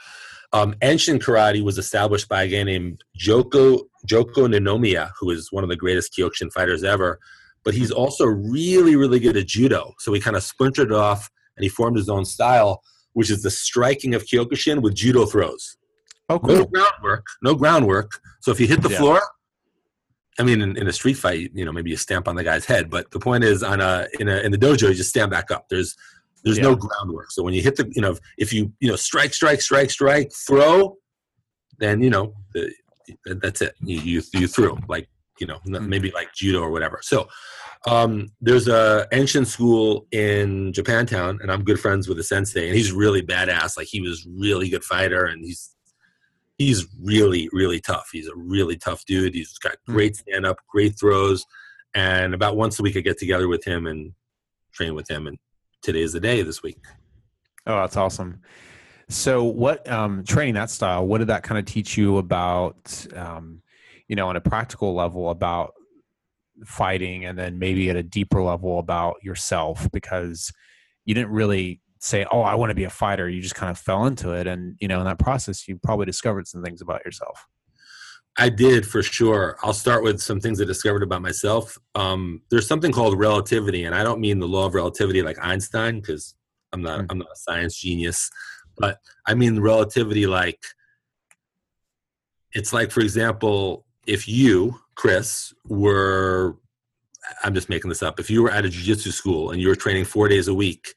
[0.52, 5.62] um, Enshin Karate was established by a guy named Joko Joko Ninomiya, who is one
[5.62, 7.18] of the greatest Kyokushin fighters ever.
[7.64, 9.92] But he's also really, really good at judo.
[9.98, 12.80] So he kind of splintered off and he formed his own style,
[13.12, 15.76] which is the striking of Kyokushin with judo throws.
[16.30, 18.10] Oh No groundwork, no groundwork.
[18.40, 18.98] So if you hit the Yeah.
[18.98, 19.22] floor,
[20.38, 22.64] I mean, in, in a street fight, you know, maybe you stamp on the guy's
[22.64, 22.90] head.
[22.90, 25.50] But the point is, on a in a in the dojo, you just stand back
[25.50, 25.68] up.
[25.68, 25.96] There's
[26.44, 27.30] there's no groundwork.
[27.32, 30.32] So when you hit the, you know, if you you know strike, strike, strike, strike,
[30.46, 30.96] throw,
[31.78, 32.72] then you know the,
[33.42, 33.74] that's it.
[33.80, 35.08] You you, you threw like
[35.40, 35.88] you know Mhm.
[35.88, 37.00] maybe like judo or whatever.
[37.02, 37.28] So
[37.86, 42.76] um, there's a Enshin school in Japantown, and I'm good friends with the sensei, and
[42.76, 43.76] he's really badass.
[43.76, 45.74] Like he was really good fighter, and he's
[46.58, 48.10] he's really really tough.
[48.12, 49.34] He's a really tough dude.
[49.34, 49.94] He's got Hmm.
[49.94, 51.44] great stand up, great throws,
[51.94, 54.12] and about once a week I get together with him and
[54.72, 55.26] train with him.
[55.26, 55.38] And
[55.82, 56.78] today is the day this week.
[57.66, 58.42] Oh, that's awesome.
[59.08, 61.06] So, what um, training that style?
[61.06, 63.62] What did that kind of teach you about, um,
[64.06, 65.72] you know, on a practical level about
[66.64, 69.90] fighting, and then maybe at a deeper level about yourself?
[69.92, 70.52] Because
[71.06, 73.78] you didn't really say, "Oh, I want to be a fighter." You just kind of
[73.78, 77.04] fell into it, and you know, in that process, you probably discovered some things about
[77.04, 77.46] yourself.
[78.40, 79.56] I did for sure.
[79.62, 81.76] I'll start with some things I discovered about myself.
[81.96, 86.00] Um, there's something called relativity, and I don't mean the law of relativity like Einstein,
[86.00, 86.34] because
[86.72, 87.06] I'm not mm-hmm.
[87.10, 88.30] I'm not a science genius,
[88.76, 90.60] but I mean relativity like
[92.52, 96.56] it's like, for example, if you, Chris, were
[97.44, 98.18] I'm just making this up.
[98.18, 100.94] If you were at a jiu-jitsu school and you were training four days a week,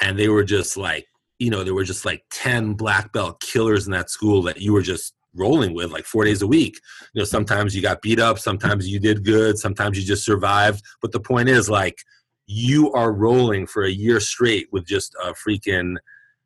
[0.00, 1.06] and they were just like,
[1.38, 4.72] you know, there were just like ten black belt killers in that school that you
[4.72, 6.80] were just rolling with like four days a week.
[7.12, 10.82] You know, sometimes you got beat up, sometimes you did good, sometimes you just survived.
[11.02, 11.98] But the point is, like,
[12.46, 15.96] you are rolling for a year straight with just a freaking,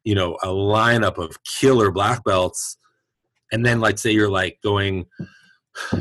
[0.04, 2.76] you know, a lineup of killer black belts.
[3.52, 5.06] And then, like, say you're like going,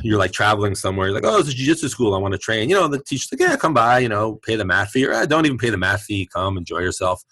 [0.01, 1.07] you're like traveling somewhere.
[1.07, 2.15] You're like, oh, it's a jiu-jitsu school.
[2.15, 2.69] I want to train.
[2.69, 3.99] You know, the teacher's like, yeah, come by.
[3.99, 6.27] You know, pay the mat fee, or eh, don't even pay the mat fee.
[6.31, 7.23] Come enjoy yourself.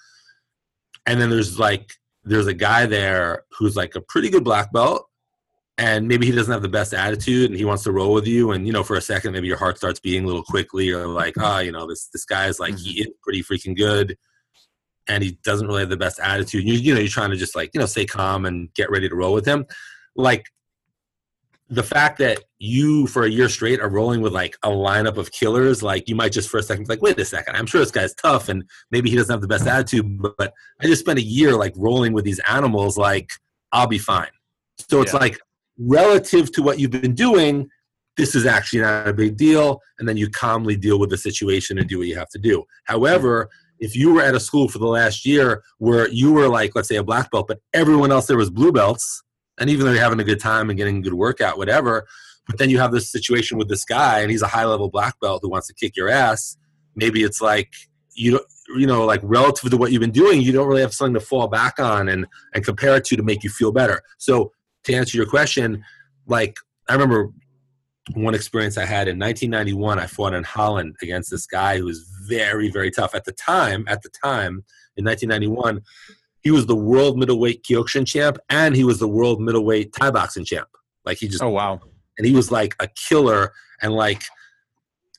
[1.08, 1.92] And then there's like,
[2.24, 5.08] there's a guy there who's like a pretty good black belt,
[5.78, 8.52] and maybe he doesn't have the best attitude and he wants to roll with you
[8.52, 11.08] and you know for a second maybe your heart starts beating a little quickly or
[11.08, 13.10] like ah oh, you know this this guy is like he mm-hmm.
[13.10, 14.18] is pretty freaking good
[15.08, 17.56] and he doesn't really have the best attitude you, you know you're trying to just
[17.56, 19.66] like you know stay calm and get ready to roll with him
[20.16, 20.46] like
[21.70, 25.32] the fact that you for a year straight are rolling with like a lineup of
[25.32, 27.92] killers like you might just for a second like wait a second i'm sure this
[27.92, 31.20] guy's tough and maybe he doesn't have the best attitude but, but i just spent
[31.20, 33.30] a year like rolling with these animals like
[33.74, 34.30] i'll be fine
[34.90, 35.20] so it's yeah.
[35.20, 35.40] like
[35.80, 37.70] relative to what you've been doing,
[38.16, 39.82] this is actually not a big deal.
[40.00, 42.64] And then you calmly deal with the situation and do what you have to do.
[42.86, 43.50] However,
[43.80, 46.88] if you were at a school for the last year where you were like, let's
[46.88, 49.24] say, a black belt, but everyone else there was blue belts,
[49.60, 52.08] and even though you're having a good time and getting a good workout, whatever,
[52.48, 55.20] but then you have this situation with this guy and he's a high level black
[55.20, 56.58] belt who wants to kick your ass.
[56.96, 57.74] Maybe it's like
[58.14, 60.94] you don't you know like relative to what you've been doing you don't really have
[60.94, 64.02] something to fall back on and and compare it to to make you feel better
[64.18, 64.52] so
[64.88, 65.84] to answer your question,
[66.26, 66.58] like
[66.90, 67.32] I remember
[68.14, 70.00] one experience I had in 1991.
[70.00, 73.86] I fought in Holland against this guy who was very, very tough at the time.
[73.88, 74.64] At the time,
[74.96, 75.82] in 1991,
[76.48, 80.46] he was the world middleweight Kyokushin champ, and he was the world middleweight Thai boxing
[80.46, 80.70] champ.
[81.06, 81.82] Like he just oh wow,
[82.18, 84.24] and he was like a killer, and like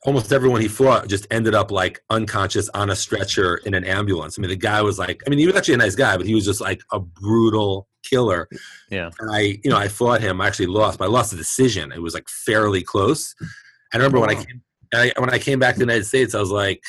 [0.07, 4.39] almost everyone he fought just ended up like unconscious on a stretcher in an ambulance.
[4.39, 6.25] I mean, the guy was like, I mean, he was actually a nice guy, but
[6.25, 8.49] he was just like a brutal killer.
[8.91, 9.11] Yeah.
[9.21, 10.41] And I, you know, I fought him.
[10.41, 11.93] I actually lost, but I lost the decision.
[11.93, 13.35] It was like fairly close.
[13.93, 14.63] I remember when I oh, came,
[14.95, 16.83] I, when I came back to the United States, I was like,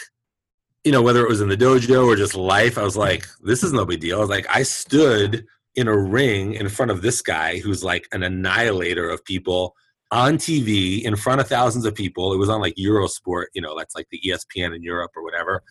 [0.83, 3.63] you know, whether it was in the dojo or just life, I was like, this
[3.63, 4.17] is no big deal.
[4.17, 8.07] I was like, I stood in a ring in front of this guy who's like
[8.11, 9.75] an annihilator of people
[10.11, 12.33] on TV in front of thousands of people.
[12.33, 15.61] It was on like Eurosport, you know, that's like the ESPN in Europe or whatever.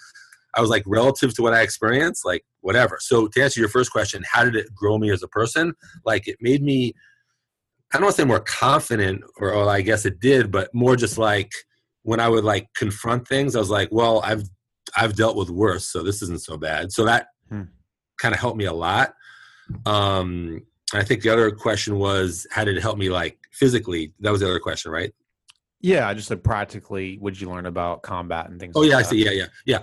[0.54, 2.98] I was like, relative to what I experienced, like whatever.
[3.00, 5.74] So to answer your first question, how did it grow me as a person?
[6.04, 6.94] Like it made me,
[7.92, 11.18] I don't want to say more confident, or, I guess it did, but more just
[11.18, 11.50] like
[12.02, 14.44] when I would like confront things, I was like, well, I've
[14.96, 16.92] I've dealt with worse, so this isn't so bad.
[16.92, 17.62] So that hmm.
[18.20, 19.14] kind of helped me a lot.
[19.86, 20.62] Um,
[20.94, 24.12] I think the other question was, how did it help me like physically?
[24.20, 25.12] That was the other question, right?
[25.80, 28.72] Yeah, I just said practically, did you learn about combat and things?
[28.74, 29.06] Oh like yeah, that?
[29.06, 29.24] I see.
[29.24, 29.78] Yeah, yeah, yeah.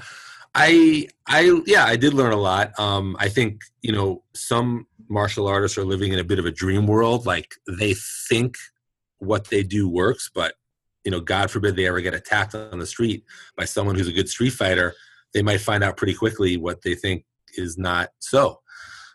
[0.53, 2.77] I, I, yeah, I did learn a lot.
[2.79, 6.51] Um, I think you know some martial artists are living in a bit of a
[6.51, 7.25] dream world.
[7.25, 8.57] Like they think
[9.19, 10.55] what they do works, but
[11.05, 13.23] you know, God forbid they ever get attacked on the street
[13.55, 14.93] by someone who's a good street fighter.
[15.33, 18.59] They might find out pretty quickly what they think is not so.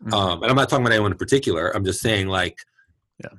[0.02, 0.14] Mm-hmm.
[0.14, 1.74] Um, and I'm not talking about anyone in particular.
[1.74, 2.56] I'm just saying, like,
[3.22, 3.30] yeah.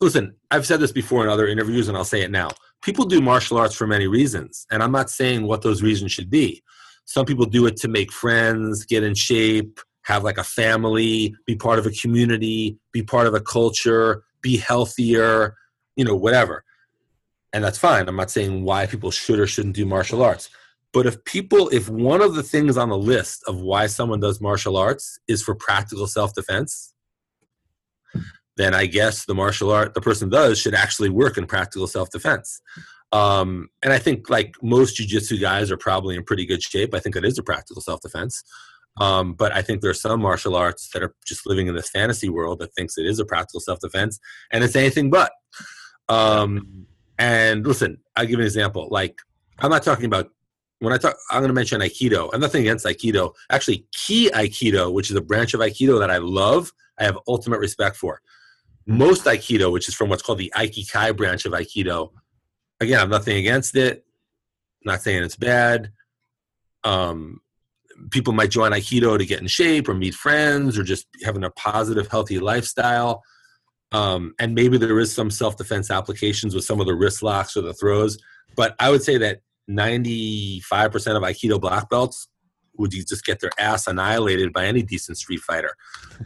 [0.00, 2.50] Listen, I've said this before in other interviews, and I'll say it now.
[2.82, 6.30] People do martial arts for many reasons, and I'm not saying what those reasons should
[6.30, 6.62] be.
[7.06, 11.56] Some people do it to make friends, get in shape, have like a family, be
[11.56, 15.56] part of a community, be part of a culture, be healthier,
[15.96, 16.64] you know, whatever.
[17.52, 18.08] And that's fine.
[18.08, 20.50] I'm not saying why people should or shouldn't do martial arts.
[20.92, 24.40] But if people, if one of the things on the list of why someone does
[24.40, 26.94] martial arts is for practical self defense,
[28.56, 32.10] then I guess the martial art the person does should actually work in practical self
[32.10, 32.60] defense.
[33.12, 36.94] Um, and I think like most jujitsu guys are probably in pretty good shape.
[36.94, 38.42] I think that is a practical self defense.
[39.00, 41.88] Um, but I think there are some martial arts that are just living in this
[41.88, 44.18] fantasy world that thinks it is a practical self defense,
[44.50, 45.32] and it's anything but.
[46.08, 46.86] Um,
[47.18, 48.88] and listen, I'll give an example.
[48.90, 49.20] Like,
[49.58, 50.30] I'm not talking about
[50.80, 52.30] when I talk, I'm going to mention Aikido.
[52.32, 53.32] I'm nothing against Aikido.
[53.50, 57.58] Actually, Ki Aikido, which is a branch of Aikido that I love, I have ultimate
[57.58, 58.20] respect for.
[58.86, 62.10] Most Aikido, which is from what's called the Aikikai branch of Aikido,
[62.80, 64.04] again, I'm nothing against it.
[64.84, 65.92] not saying it's bad.
[66.84, 67.40] Um,
[68.10, 71.50] people might join Aikido to get in shape or meet friends or just having a
[71.50, 73.24] positive, healthy lifestyle.
[73.92, 77.56] Um, and maybe there is some self defense applications with some of the wrist locks
[77.56, 78.18] or the throws.
[78.56, 80.62] But I would say that 95%
[81.16, 82.28] of Aikido black belts
[82.76, 85.74] would just get their ass annihilated by any decent street fighter.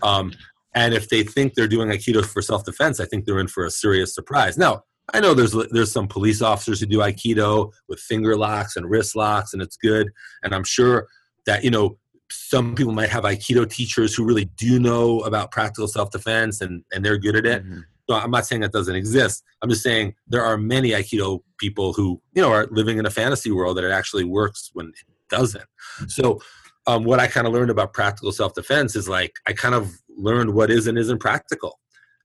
[0.03, 0.33] Um,
[0.75, 3.65] and if they think they're doing Aikido for self defense, I think they're in for
[3.65, 4.57] a serious surprise.
[4.57, 8.89] Now, I know there's there's some police officers who do Aikido with finger locks and
[8.89, 10.11] wrist locks, and it's good.
[10.43, 11.09] And I'm sure
[11.47, 11.99] that you know
[12.33, 16.85] some people might have Aikido teachers who really do know about practical self defense and
[16.93, 17.65] and they're good at it.
[17.65, 17.81] Mm-hmm.
[18.09, 19.45] So I'm not saying that doesn't exist.
[19.63, 23.11] I'm just saying there are many Aikido people who you know are living in a
[23.11, 24.95] fantasy world that it actually works when it
[25.31, 25.65] doesn't.
[26.09, 26.41] So
[26.87, 29.93] um, what I kind of learned about practical self defense is like I kind of
[30.09, 31.79] learned what is and isn't practical,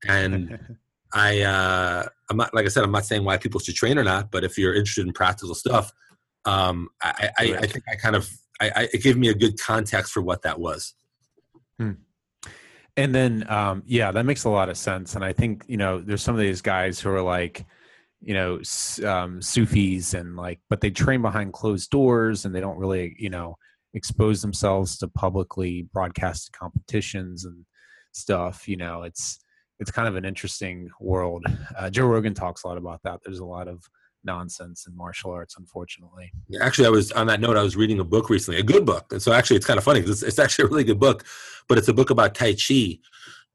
[0.07, 0.77] and
[1.13, 4.03] I uh, I'm not like I said I'm not saying why people should train or
[4.03, 5.91] not, but if you're interested in practical stuff,
[6.45, 9.59] um, I, I, I think I kind of I, I, it gave me a good
[9.59, 10.93] context for what that was.
[11.79, 11.93] Hmm.
[12.95, 15.15] And then, um, yeah, that makes a lot of sense.
[15.15, 17.65] And I think you know, there's some of these guys who are like,
[18.21, 18.59] you know,
[19.05, 23.29] um, Sufis and like, but they train behind closed doors and they don't really, you
[23.29, 23.57] know,
[23.93, 27.65] expose themselves to publicly broadcasted competitions and
[28.13, 28.67] stuff.
[28.67, 29.39] You know, it's
[29.79, 31.45] it's kind of an interesting world.
[31.77, 33.19] Uh, Joe Rogan talks a lot about that.
[33.23, 33.83] There's a lot of
[34.23, 36.31] nonsense in martial arts, unfortunately.
[36.61, 37.57] Actually, I was on that note.
[37.57, 39.83] I was reading a book recently, a good book, and so actually, it's kind of
[39.83, 41.25] funny because it's, it's, actually a really good book,
[41.67, 42.99] but it's a book about Tai Chi.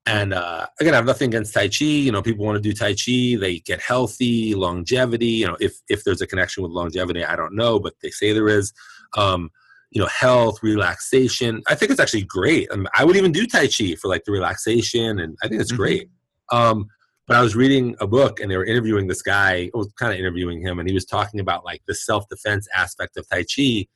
[0.05, 1.85] And uh, again, I have nothing against Tai Chi.
[1.85, 3.37] You know, people want to do Tai Chi.
[3.39, 5.27] They get healthy, longevity.
[5.27, 8.33] You know, if if there's a connection with longevity, I don't know, but they say
[8.33, 8.73] there is.
[9.17, 9.51] Um,
[9.95, 11.63] you know, health, relaxation.
[11.69, 12.67] I think it's actually great.
[12.73, 15.61] I, mean, I would even do Tai Chi for like the relaxation, and I think
[15.61, 15.83] it's mm-hmm.
[15.83, 16.11] great.
[16.51, 16.87] Um,
[17.27, 19.71] but I was reading a book and they were interviewing this guy.
[19.75, 22.69] I was kind of interviewing him, and he was talking about like the self defense
[22.75, 23.87] aspect of Tai Chi.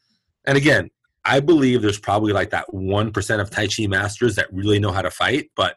[0.44, 0.90] And again,
[1.24, 4.92] I believe there's probably like that one percent of Tai Chi masters that really know
[4.92, 5.76] how to fight, but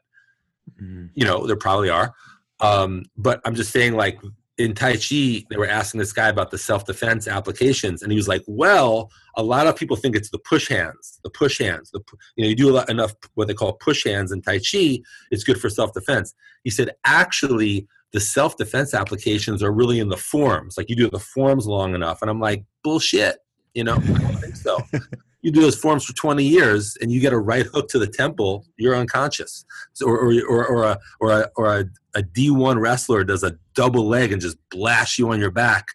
[0.81, 1.07] mm-hmm.
[1.15, 2.13] you know there probably are.
[2.59, 4.19] Um, but I'm just saying, like
[4.59, 8.17] in Tai Chi, they were asking this guy about the self defense applications, and he
[8.17, 11.89] was like, "Well, a lot of people think it's the push hands, the push hands.
[11.91, 12.01] The
[12.35, 14.99] you know, you do lot, enough what they call push hands in Tai Chi,
[15.31, 20.09] it's good for self defense." He said, "Actually, the self defense applications are really in
[20.09, 20.77] the forms.
[20.77, 23.37] Like you do the forms long enough." And I'm like, "Bullshit."
[23.73, 24.79] You know, I don't think so.
[25.41, 28.07] you do those forms for 20 years and you get a right hook to the
[28.07, 29.63] temple, you're unconscious.
[29.93, 33.57] So, or, or, or, or, a, or, a, or a, a D1 wrestler does a
[33.75, 35.85] double leg and just blasts you on your back.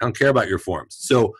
[0.00, 0.96] I don't care about your forms.
[0.98, 1.34] So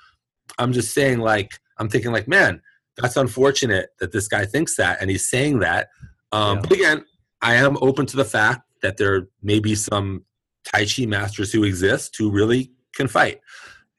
[0.59, 2.63] I'm just saying, like, I'm thinking, like, man,
[2.97, 5.89] that's unfortunate that this guy thinks that and he's saying that.
[6.33, 6.63] Um, yeah.
[6.63, 7.05] But again,
[7.43, 10.25] I am open to the fact that there may be some
[10.65, 13.41] Tai Chi masters who exist who really can fight.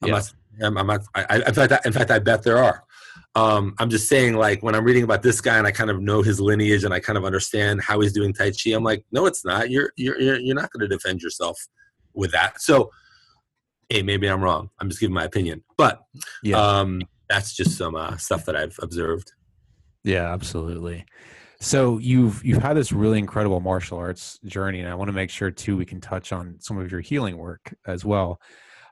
[0.02, 2.84] I'm not, I'm not I, in, fact, I, in fact, I bet there are.
[3.38, 6.02] Um, I'm just saying, like, when I'm reading about this guy and I kind of
[6.02, 9.06] know his lineage and I kind of understand how he's doing Tai Chi, I'm like,
[9.12, 9.70] no, it's not.
[9.70, 11.56] You're you're you're, you're not going to defend yourself
[12.16, 12.60] with that.
[12.60, 12.90] So,
[13.90, 14.72] hey, maybe I'm wrong.
[14.80, 16.02] I'm just giving my opinion, but
[16.42, 16.58] yeah.
[16.58, 19.32] um, that's just some uh, stuff that I've observed.
[20.04, 21.06] Yeah, absolutely.
[21.60, 25.30] So you've you've had this really incredible martial arts journey, and I want to make
[25.30, 28.40] sure too we can touch on some of your healing work as well.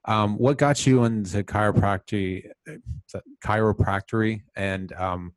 [0.07, 2.51] Um, what got you into chiropractic,
[3.43, 5.33] chiropractic, and um,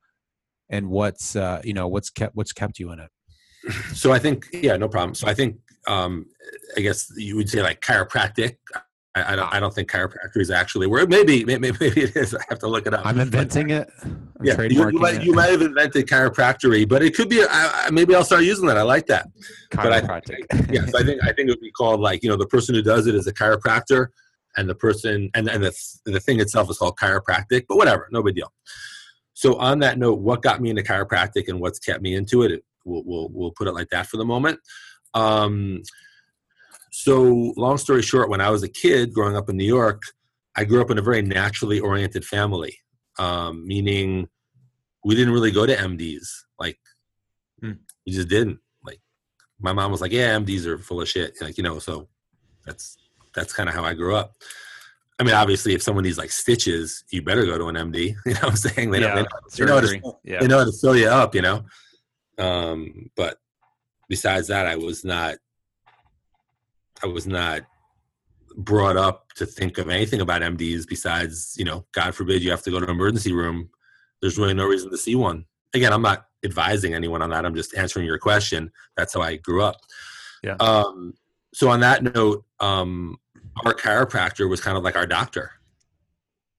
[0.69, 3.11] and what's uh, you know what's kept what's kept you in it?
[3.95, 5.15] So I think yeah, no problem.
[5.15, 6.27] So I think um,
[6.77, 8.57] I guess you would say like chiropractic.
[9.15, 9.53] I, I don't.
[9.55, 12.35] I don't think chiropractic is actually where maybe, maybe maybe it is.
[12.35, 13.07] I have to look it up.
[13.07, 13.91] I'm inventing it.
[14.03, 15.23] I'm yeah, you, you, might, it.
[15.23, 17.43] you might have invented chiropractic, but it could be.
[17.49, 18.77] I, maybe I'll start using that.
[18.77, 19.29] I like that.
[19.73, 20.45] Chiropractic.
[20.51, 22.47] But I, yes, I think I think it would be called like you know the
[22.47, 24.09] person who does it is a chiropractor
[24.59, 28.23] and the person and, and the, the thing itself is called chiropractic but whatever no
[28.23, 28.53] big deal.
[29.35, 32.53] So on that note what got me into chiropractic and what's kept me into it,
[32.53, 34.59] it we'll, we'll, we'll put it like that for the moment.
[35.15, 35.83] Um,
[36.91, 40.03] so long story short when i was a kid growing up in new york
[40.57, 42.77] i grew up in a very naturally oriented family
[43.19, 44.29] um, meaning
[45.05, 46.27] we didn't really go to mds
[46.59, 46.79] like
[47.61, 47.73] hmm.
[48.07, 48.59] we just didn't.
[48.85, 49.01] Like
[49.61, 52.09] my mom was like yeah mds are full of shit like you know so
[52.65, 52.98] that's
[53.35, 54.35] that's kind of how I grew up.
[55.21, 58.15] I mean, obviously, if someone needs like stitches, you better go to an MD.
[58.27, 58.91] You know what I'm saying?
[58.91, 60.41] They, yeah, know, they, know, they, know, how to, yeah.
[60.41, 61.65] they know how to fill you up, you know?
[62.39, 63.39] Um, but
[64.09, 65.37] besides that, I was not,
[67.03, 67.63] I was not
[68.57, 72.63] brought up to think of anything about MDs besides, you know, God forbid you have
[72.63, 73.71] to go to an emergency room.
[74.21, 75.45] There's really no reason to see one.
[75.75, 77.45] Again, I'm not advising anyone on that.
[77.45, 78.71] I'm just answering your question.
[78.97, 79.77] That's how I grew up.
[80.43, 80.57] Yeah.
[80.61, 81.15] Um,
[81.55, 83.19] so on that note, um,
[83.65, 85.53] our chiropractor was kind of like our doctor.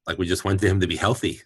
[0.08, 1.42] Like we just went to him to be healthy,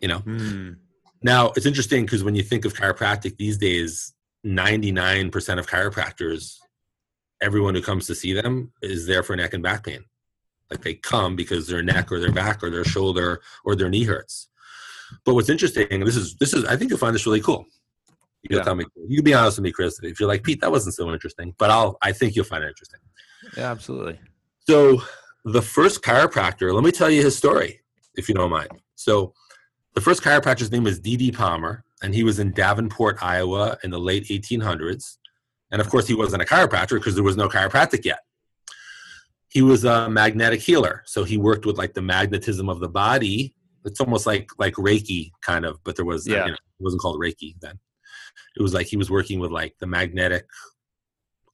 [0.00, 0.20] you know.
[0.20, 0.76] Mm.
[1.22, 6.56] Now it's interesting because when you think of chiropractic these days, 99% of chiropractors,
[7.40, 10.04] everyone who comes to see them is there for neck and back pain.
[10.70, 14.04] Like they come because their neck or their back or their shoulder or their knee
[14.04, 14.48] hurts.
[15.24, 17.64] But what's interesting, and this is this is I think you'll find this really cool.
[18.42, 18.64] You'll Yeah.
[18.64, 19.98] tell me you can be honest with me, Chris.
[20.02, 22.68] If you're like Pete, that wasn't so interesting, but I'll I think you'll find it
[22.68, 23.00] interesting.
[23.56, 24.20] Yeah, absolutely.
[24.68, 25.02] So
[25.44, 27.80] the first chiropractor, let me tell you his story,
[28.14, 28.68] if you don't mind.
[28.94, 29.32] So
[29.94, 31.32] the first chiropractor's name was D.D.
[31.32, 35.16] Palmer, and he was in Davenport, Iowa in the late 1800s.
[35.70, 38.20] And of course, he wasn't a chiropractor because there was no chiropractic yet.
[39.48, 43.54] He was a magnetic healer, so he worked with like the magnetism of the body.
[43.84, 46.44] It's almost like like Reiki kind of, but there was Yeah.
[46.44, 47.78] you know, it wasn't called Reiki then.
[48.56, 50.46] It was like he was working with like the magnetic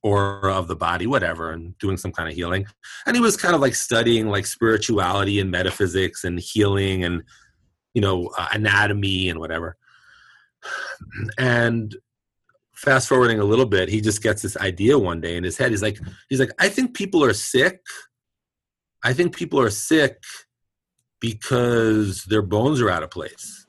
[0.05, 2.66] aura of the body, whatever, and doing some kind of healing.
[3.07, 7.23] And he was kind of like studying like spirituality and metaphysics and healing and
[7.94, 9.77] you know uh, anatomy and whatever.
[11.38, 11.97] And
[12.75, 15.70] fast forwarding a little bit he just gets this idea one day in his head.
[15.70, 17.81] He's like he's like i think people are sick.
[19.03, 20.23] I think people are sick
[21.20, 23.66] because their bones are out of place.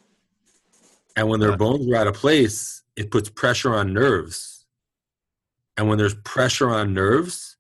[1.18, 4.66] And when their bones are out of place it puts pressure on nerves
[5.78, 7.56] and when there's pressure on nerves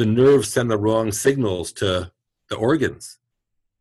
[0.00, 2.10] the nerves send the wrong signals to
[2.48, 3.18] the organs.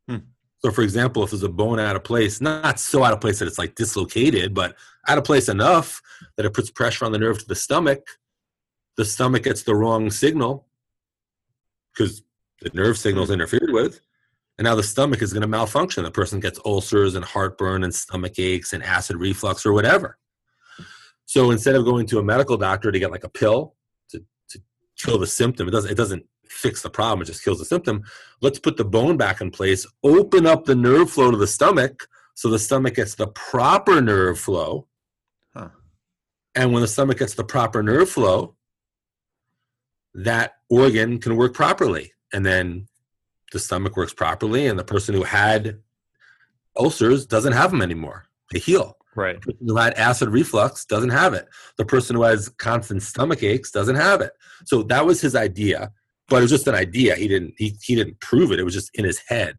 [0.10, 0.18] Hmm.
[0.58, 3.40] So, for example, if there's a bone out of place, not so out of place
[3.40, 4.76] that it's like dislocated, but
[5.08, 6.02] out of place enough
[6.36, 8.06] that it puts pressure on the nerve to the stomach,
[8.98, 10.68] the stomach gets the wrong signal
[11.94, 12.22] because
[12.60, 14.02] the nerve signal's interfered with.
[14.58, 16.04] And now the stomach is going to malfunction.
[16.04, 20.18] The person gets ulcers and heartburn and stomach aches and acid reflux or whatever.
[21.30, 23.76] So instead of going to a medical doctor to get like a pill
[24.10, 24.60] to, to
[24.98, 28.02] kill the symptom, it doesn't it doesn't fix the problem, it just kills the symptom.
[28.42, 32.08] Let's put the bone back in place, open up the nerve flow to the stomach
[32.34, 34.88] so the stomach gets the proper nerve flow.
[35.54, 35.70] Huh.
[36.56, 38.56] And when the stomach gets the proper nerve flow,
[40.16, 42.12] that organ can work properly.
[42.34, 42.88] And then
[43.52, 45.78] the stomach works properly, and the person who had
[46.76, 48.26] ulcers doesn't have them anymore.
[48.52, 48.99] They heal.
[49.20, 49.42] Right.
[49.42, 51.50] The person who had acid reflux doesn't have it.
[51.78, 54.32] The person who has constant stomach aches doesn't have it.
[54.66, 55.92] So that was his idea,
[56.30, 57.16] but it was just an idea.
[57.16, 58.60] He didn't he, he didn't prove it.
[58.60, 59.58] It was just in his head.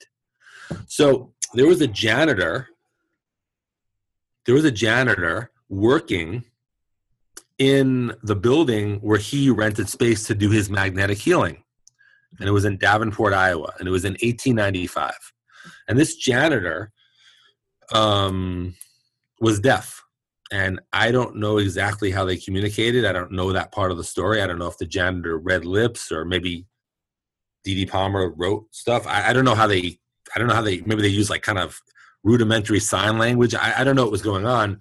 [0.86, 2.68] So there was a janitor.
[4.46, 6.44] There was a janitor working
[7.58, 11.62] in the building where he rented space to do his magnetic healing.
[12.38, 15.12] And it was in Davenport, Iowa, and it was in 1895.
[15.86, 16.92] And this janitor
[17.92, 18.74] um,
[19.40, 20.02] was deaf.
[20.52, 23.04] And I don't know exactly how they communicated.
[23.04, 24.42] I don't know that part of the story.
[24.42, 26.66] I don't know if the janitor read lips or maybe
[27.64, 29.06] Dee Palmer wrote stuff.
[29.06, 29.98] I, I don't know how they,
[30.34, 31.80] I don't know how they, maybe they use like kind of
[32.24, 33.54] rudimentary sign language.
[33.54, 34.80] I, I don't know what was going on,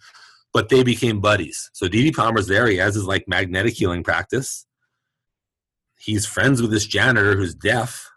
[0.54, 1.70] but they became buddies.
[1.74, 2.68] So Dee Palmer's there.
[2.68, 4.66] He has his like magnetic healing practice.
[6.00, 8.10] He's friends with this janitor who's deaf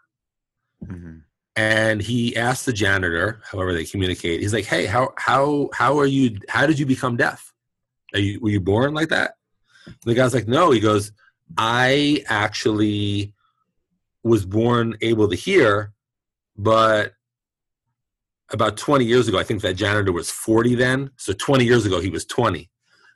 [0.87, 1.17] hmm
[1.55, 6.05] and he asked the janitor however they communicate he's like hey how how how are
[6.05, 7.53] you how did you become deaf?
[8.13, 9.35] Are you were you born like that?
[9.85, 11.11] And the guy's like no he goes
[11.57, 13.33] i actually
[14.23, 15.93] was born able to hear
[16.57, 17.13] but
[18.51, 21.99] about 20 years ago i think that janitor was 40 then so 20 years ago
[21.99, 22.69] he was 20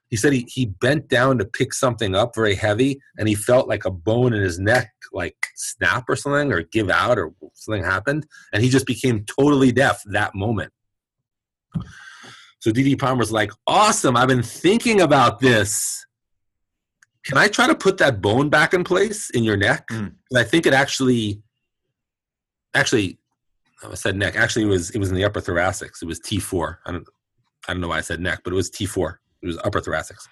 [0.09, 3.67] he said he, he bent down to pick something up very heavy and he felt
[3.67, 7.83] like a bone in his neck like snap or something or give out or something
[7.83, 10.71] happened and he just became totally deaf that moment
[12.59, 16.05] so dd Palmer's like awesome i've been thinking about this
[17.23, 19.85] can i try to put that bone back in place in your neck.
[19.89, 20.07] Hmm.
[20.29, 21.41] 'Cause i think it actually
[22.73, 23.19] actually
[23.83, 24.35] I said neck.
[24.35, 26.01] Actually, it was it was in the upper thoracics.
[26.01, 26.77] It was T4.
[26.85, 27.07] I don't
[27.67, 29.17] I don't know why I said neck, but it was T4.
[29.41, 30.27] It was upper thoracics.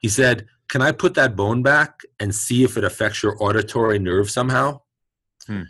[0.00, 3.98] He said, "Can I put that bone back and see if it affects your auditory
[3.98, 4.80] nerve somehow?"
[5.46, 5.62] Hmm.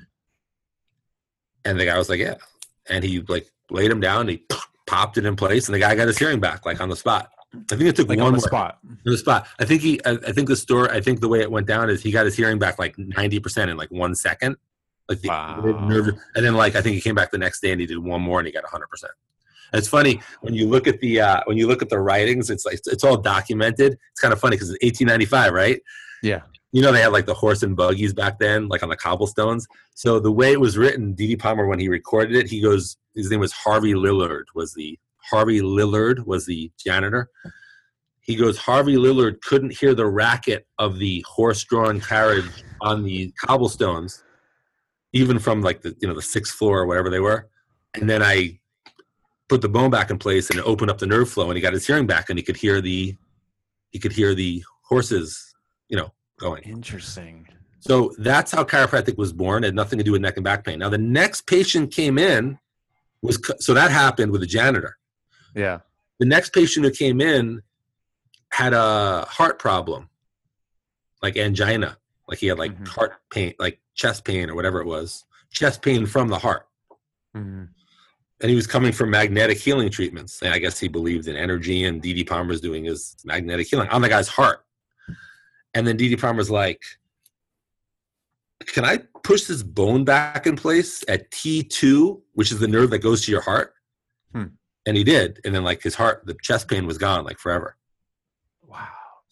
[1.65, 2.35] And the guy was like, "Yeah."
[2.89, 4.29] And he like laid him down.
[4.29, 4.45] He
[4.87, 7.31] popped it in place, and the guy got his hearing back like on the spot.
[7.55, 8.79] I think it took Like one on spot.
[8.85, 9.47] on the spot.
[9.61, 10.05] I think he.
[10.05, 10.89] I, I think the story.
[10.91, 13.39] I think the way it went down is he got his hearing back like ninety
[13.41, 14.57] percent in like one second.
[15.09, 15.87] Like the Wow.
[15.87, 17.99] nerve, and then like I think he came back the next day and he did
[17.99, 19.13] one more and he got hundred percent.
[19.73, 22.51] It's funny when you look at the uh, when you look at the writings.
[22.51, 23.99] It's like it's all documented.
[24.13, 25.81] It's kind of funny because it's eighteen ninety five, right?
[26.23, 26.43] Yeah.
[26.75, 29.67] you know they had like the horse and buggies back then, like on the cobblestones.
[29.95, 33.31] So the way it was written, Dee Palmer when he recorded it, he goes, his
[33.31, 34.99] name was Harvey Lillard, was the
[35.31, 37.31] Harvey Lillard was the janitor.
[38.21, 42.51] He goes, Harvey Lillard couldn't hear the racket of the horse-drawn carriage
[42.81, 44.25] on the cobblestones,
[45.13, 47.49] even from like the you know the sixth floor or whatever they were.
[47.95, 48.59] And then I
[49.49, 51.73] put the bone back in place and opened up the nerve flow, and he got
[51.73, 53.17] his hearing back, and he could hear the
[53.91, 55.55] he could hear the horses,
[55.89, 56.63] you know, going.
[56.65, 57.47] Interesting.
[57.79, 59.63] So that's how chiropractic was born.
[59.63, 60.79] It had nothing to do with neck and back pain.
[60.81, 62.59] Now the next patient came in
[63.23, 64.97] was so that happened with the janitor.
[65.55, 65.81] Yeah.
[66.19, 67.63] The next patient who came in
[68.51, 70.09] had a heart problem,
[71.23, 72.89] like angina, like he had like Mhm.
[72.89, 76.67] heart pain, like chest pain or whatever it was, chest pain from the heart.
[77.37, 77.69] Mhm.
[78.45, 80.43] And he was coming from magnetic healing treatments.
[80.43, 82.25] And I guess he believed in energy, and D.D.
[82.25, 84.67] Palmer's doing his magnetic healing on the guy's heart.
[85.73, 86.17] And then D.D.
[86.17, 86.83] Palmer's like,
[88.67, 92.99] Can I push this bone back in place at T2, which is the nerve that
[92.99, 93.73] goes to your heart?
[94.33, 94.49] Hmm.
[94.85, 95.41] And he did.
[95.47, 97.79] And then, like, his heart, the chest pain was gone, like, forever.
[98.69, 98.87] Wow.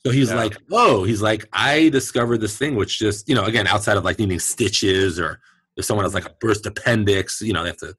[0.06, 0.36] So he's Yeah.
[0.36, 4.06] like, oh, he's like, I discovered this thing, which just, you know, again, outside of
[4.06, 5.38] like needing stitches or
[5.76, 7.94] if someone has like a burst appendix, you know, they have to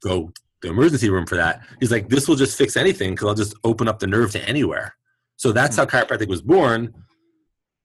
[0.00, 1.62] go to the emergency room for that.
[1.78, 4.48] He's like, this will just fix anything because I'll just open up the nerve to
[4.48, 4.94] anywhere.
[5.36, 6.94] So that's how chiropractic was born.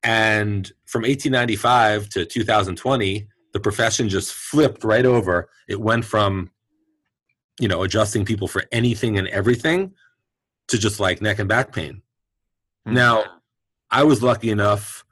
[0.03, 5.49] And from 1895 to 2020, the profession just flipped right over.
[5.67, 6.51] It went from,
[7.59, 9.93] you know, adjusting people for anything and everything
[10.67, 12.01] to just like neck and back pain.
[12.85, 12.93] Mhm.
[12.93, 13.41] Now,
[13.89, 15.05] I was lucky enough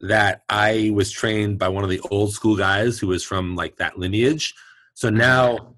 [0.00, 3.76] that I was trained by one of the old school guys who was from like
[3.76, 4.54] that lineage.
[4.94, 5.73] So now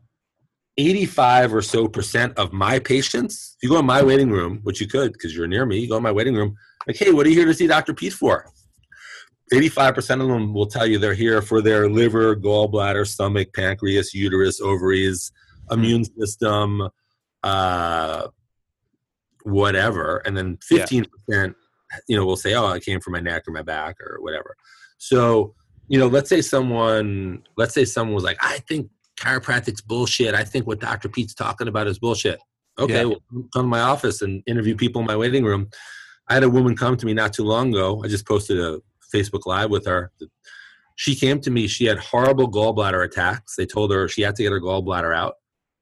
[0.78, 4.80] 85 or so percent of my patients, if you go in my waiting room, which
[4.80, 6.54] you could because you're near me, you go in my waiting room,
[6.86, 7.94] like, hey, what are you here to see Dr.
[7.94, 8.46] Pete for?
[9.52, 14.60] 85% of them will tell you they're here for their liver, gallbladder, stomach, pancreas, uterus,
[14.60, 15.30] ovaries,
[15.70, 16.88] immune system,
[17.42, 18.26] uh,
[19.44, 20.18] whatever.
[20.18, 21.06] And then 15%,
[22.08, 24.56] you know, will say, oh, I came from my neck or my back or whatever.
[24.98, 25.54] So,
[25.88, 30.34] you know, let's say someone, let's say someone was like, I think chiropractic's bullshit.
[30.34, 31.08] I think what Dr.
[31.08, 32.38] Pete's talking about is bullshit.
[32.78, 33.04] Okay, Yeah.
[33.04, 33.20] well,
[33.52, 35.68] come to my office and interview people in my waiting room.
[36.28, 38.02] I had a woman come to me not too long ago.
[38.04, 38.80] I just posted a
[39.14, 40.12] Facebook Live with her.
[40.96, 41.66] She came to me.
[41.68, 43.54] She had horrible gallbladder attacks.
[43.56, 45.34] They told her she had to get her gallbladder out.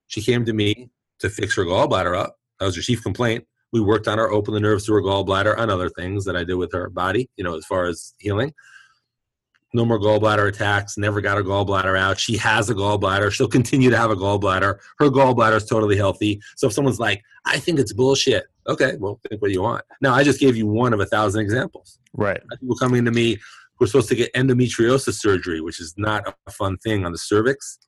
[0.07, 2.37] She came to me to fix her gallbladder up.
[2.61, 3.45] That was her chief complaint.
[3.73, 6.45] We worked on her, open the nerves through her gallbladder, and other things that I
[6.45, 8.53] did with her body, you know, as far as healing.
[9.75, 12.19] No more gallbladder attacks, never got her gallbladder out.
[12.19, 13.33] She has a gallbladder.
[13.33, 14.79] She'll continue to have a gallbladder.
[14.99, 16.41] Her gallbladder is totally healthy.
[16.57, 19.85] So if someone's like, I think it's bullshit, okay, well, think what you want.
[20.01, 22.41] Now, I just gave you one of a thousand examples Right.
[22.61, 23.39] people coming to me
[23.77, 27.19] who are supposed to get endometriosis surgery, which is not a fun thing on the
[27.19, 27.79] cervix.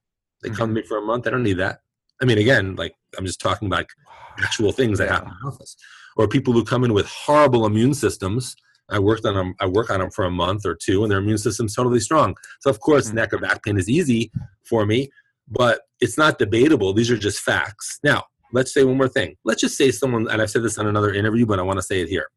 [0.42, 0.58] They mm-hmm.
[0.58, 1.26] come to me for a month.
[1.26, 1.80] I don't need that.
[2.20, 3.86] I mean, again, like I'm just talking about
[4.42, 5.76] actual things that happen in the office,
[6.16, 8.56] or people who come in with horrible immune systems.
[8.88, 9.54] I worked on them.
[9.60, 12.36] I work on them for a month or two, and their immune system's totally strong.
[12.60, 13.14] So of course, Mhm.
[13.14, 14.30] neck or back pain is easy
[14.64, 15.10] for me,
[15.48, 16.92] but it's not debatable.
[16.92, 17.98] These are just facts.
[18.04, 19.36] Now, let's say one more thing.
[19.44, 21.82] Let's just say someone, and I've said this on another interview, but I want to
[21.82, 22.28] say it here.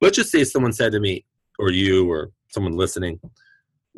[0.00, 1.26] Let's just say someone said to me,
[1.58, 3.20] or you, or someone listening,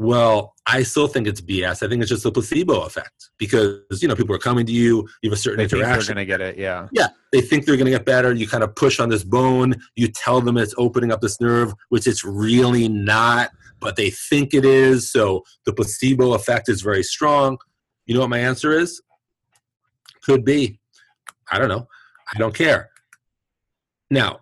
[0.01, 1.83] well, I still think it's BS.
[1.83, 5.07] I think it's just a placebo effect because you know people are coming to you.
[5.21, 6.57] You have a certain They think they're going to get it.
[6.57, 6.89] Yeah.
[6.91, 8.33] Yeah, they think they're going to get better.
[8.33, 9.75] You kind of push on this bone.
[9.97, 14.55] You tell them it's opening up this nerve, which it's really not, but they think
[14.55, 15.13] it is.
[15.13, 17.59] So the placebo effect is very strong.
[18.07, 19.03] You know what my answer is?
[20.25, 20.81] Could be.
[21.53, 21.87] I don't know.
[22.35, 22.89] I don't care.
[24.11, 24.41] Now,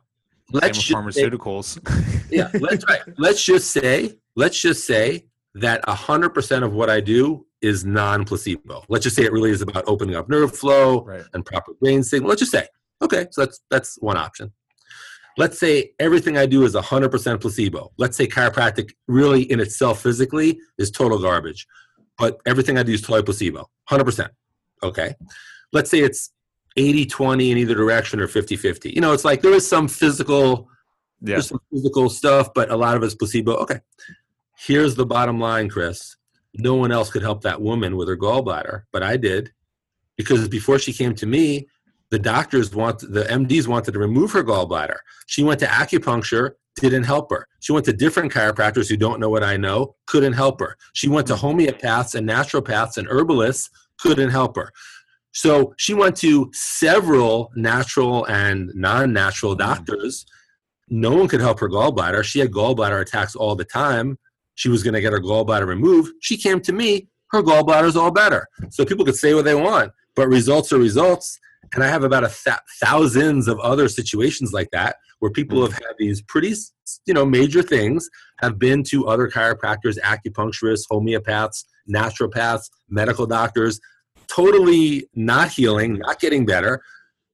[0.52, 2.30] let's with just say- pharmaceuticals.
[2.30, 3.00] yeah, let's right.
[3.16, 5.24] Let's just say, let's just say
[5.54, 8.84] that hundred percent of what I do is non-placebo.
[8.88, 11.24] Let's just say it really is about opening up nerve flow right.
[11.34, 12.28] and proper brain signal.
[12.28, 12.66] Let's just say,
[13.02, 14.52] okay, so that's that's one option.
[15.36, 17.92] Let's say everything I do is hundred percent placebo.
[17.96, 21.66] Let's say chiropractic really in itself physically is total garbage,
[22.16, 24.32] but everything I do is totally placebo, hundred percent.
[24.82, 25.14] Okay,
[25.72, 26.30] let's say it's
[26.76, 28.94] 80-20 in either direction or 50-50.
[28.94, 30.68] You know, it's like there is some physical
[31.20, 31.34] Yeah.
[31.34, 33.56] there's some physical stuff, but a lot of it's placebo.
[33.56, 33.80] Okay.
[34.58, 36.16] Here's the bottom line, Chris.
[36.54, 39.52] No one else could help that woman with her gallbladder, but I did.
[40.16, 41.68] Because before she came to me,
[42.10, 44.96] the doctors want the MDs wanted to remove her gallbladder.
[45.26, 47.46] She went to acupuncture, didn't help her.
[47.60, 50.76] She went to different chiropractors who don't know what I know, couldn't help her.
[50.92, 54.72] She went to homeopaths and naturopaths and herbalists, couldn't help her.
[55.32, 60.24] So she went to several natural and non-natural doctors
[60.90, 62.24] no one could help her gallbladder.
[62.24, 64.18] She had gallbladder attacks all the time.
[64.58, 66.12] She was going to get her gallbladder removed.
[66.20, 67.06] She came to me.
[67.30, 68.48] Her gallbladder's all better.
[68.70, 71.38] So people could say what they want, but results are results.
[71.74, 75.74] And I have about a th- thousands of other situations like that where people have
[75.74, 76.54] had these pretty,
[77.06, 83.78] you know, major things, have been to other chiropractors, acupuncturists, homeopaths, naturopaths, medical doctors,
[84.26, 86.82] totally not healing, not getting better.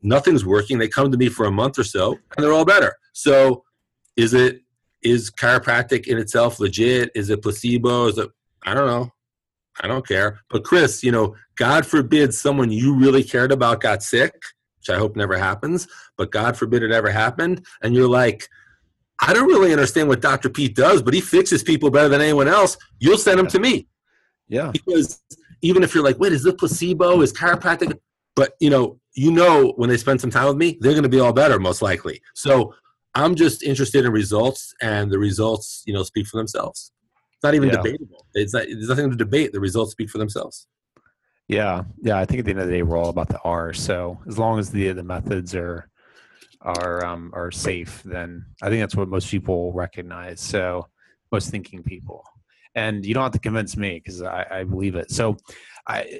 [0.02, 0.76] Nothing's working.
[0.76, 2.96] They come to me for a month or so, and they're all better.
[3.14, 3.64] So,
[4.14, 4.60] is it
[5.04, 7.10] is chiropractic in itself legit?
[7.14, 8.06] Is it placebo?
[8.06, 8.30] Is it
[8.64, 9.10] I don't know.
[9.80, 10.40] I don't care.
[10.50, 14.34] But Chris, you know, God forbid someone you really cared about got sick,
[14.78, 15.86] which I hope never happens,
[16.16, 18.48] but God forbid it ever happened, and you're like,
[19.20, 20.48] I don't really understand what Dr.
[20.48, 22.76] Pete does, but he fixes people better than anyone else.
[22.98, 23.86] You'll send them to me.
[24.48, 24.70] Yeah.
[24.72, 25.22] Because
[25.62, 27.20] even if you're like, wait, is this placebo?
[27.22, 27.98] Is chiropractic?
[28.36, 31.20] But you know, you know when they spend some time with me, they're gonna be
[31.20, 32.20] all better, most likely.
[32.34, 32.74] So
[33.14, 36.92] I'm just interested in results and the results, you know, speak for themselves.
[37.34, 37.76] It's not even Yeah.
[37.76, 38.26] debatable.
[38.34, 39.52] It's not, there's nothing to debate.
[39.52, 40.66] The results speak for themselves.
[41.48, 42.18] Yeah, yeah.
[42.18, 43.72] I think at the end of the day, we're all about the R.
[43.74, 45.90] So as long as the the methods are
[46.62, 50.40] are um, are safe, then I think that's what most people recognize.
[50.40, 50.86] So
[51.30, 52.24] most thinking people,
[52.74, 55.10] and you don't have to convince me because I, I believe it.
[55.10, 55.36] So
[55.86, 56.18] I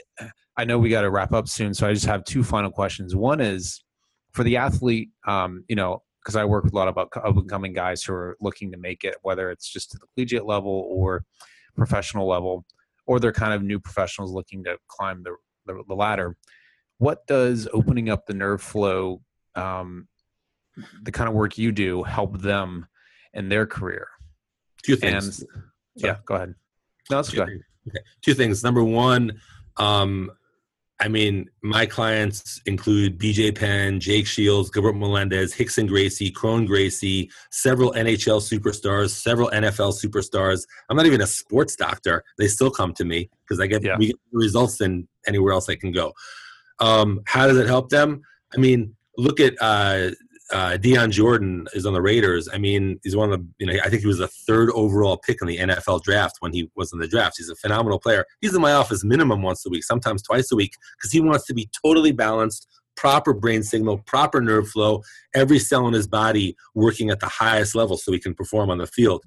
[0.59, 1.73] I know we got to wrap up soon.
[1.73, 3.17] So I just have two final questions.
[3.17, 3.83] One is
[4.33, 5.09] for the athlete.
[5.27, 8.15] Um, you know, because I work with a lot of up and coming guys who
[8.15, 11.25] are looking to make it, whether it's just to the collegiate level or
[11.77, 12.65] professional level
[13.07, 16.37] or they're kind of new professionals looking to climb the, the, the ladder.
[16.99, 19.21] What does opening up the nerve flow,
[19.55, 20.09] um,
[21.03, 22.87] the kind of work you do, help them
[23.35, 24.09] in their career?
[24.83, 25.45] Two And things.
[25.97, 26.55] yeah, go ahead.
[27.11, 27.43] No, that's good.
[27.43, 27.99] Okay.
[28.23, 28.65] Two things.
[28.65, 29.41] Number one,
[29.77, 30.31] um,
[31.01, 37.31] I mean, my clients include BJ Penn, Jake Shields, Gilbert Melendez, Rickson Gracie, Kron Gracie,
[37.51, 40.65] several NHL superstars, several NFL superstars.
[40.89, 42.23] I'm not even a sports doctor.
[42.39, 43.97] They still come to me because I get Yeah.
[43.99, 46.13] we get results than anywhere else I can go.
[46.79, 48.23] Um, how does it help them?
[48.55, 50.11] I mean, look at uh,
[50.51, 52.49] uh, Dion Jordan is on the Raiders.
[52.53, 55.17] I mean, he's one of the, you know, I think he was the third overall
[55.17, 57.37] pick in the NFL draft when he was in the draft.
[57.39, 58.27] He's a phenomenal player.
[58.41, 61.47] He's in my office minimum once a week, sometimes twice a week, because he wants
[61.47, 65.03] to be totally balanced, proper brain signal, proper nerve flow,
[65.35, 68.79] every cell in his body working at the highest level so he can perform on
[68.79, 69.25] the field.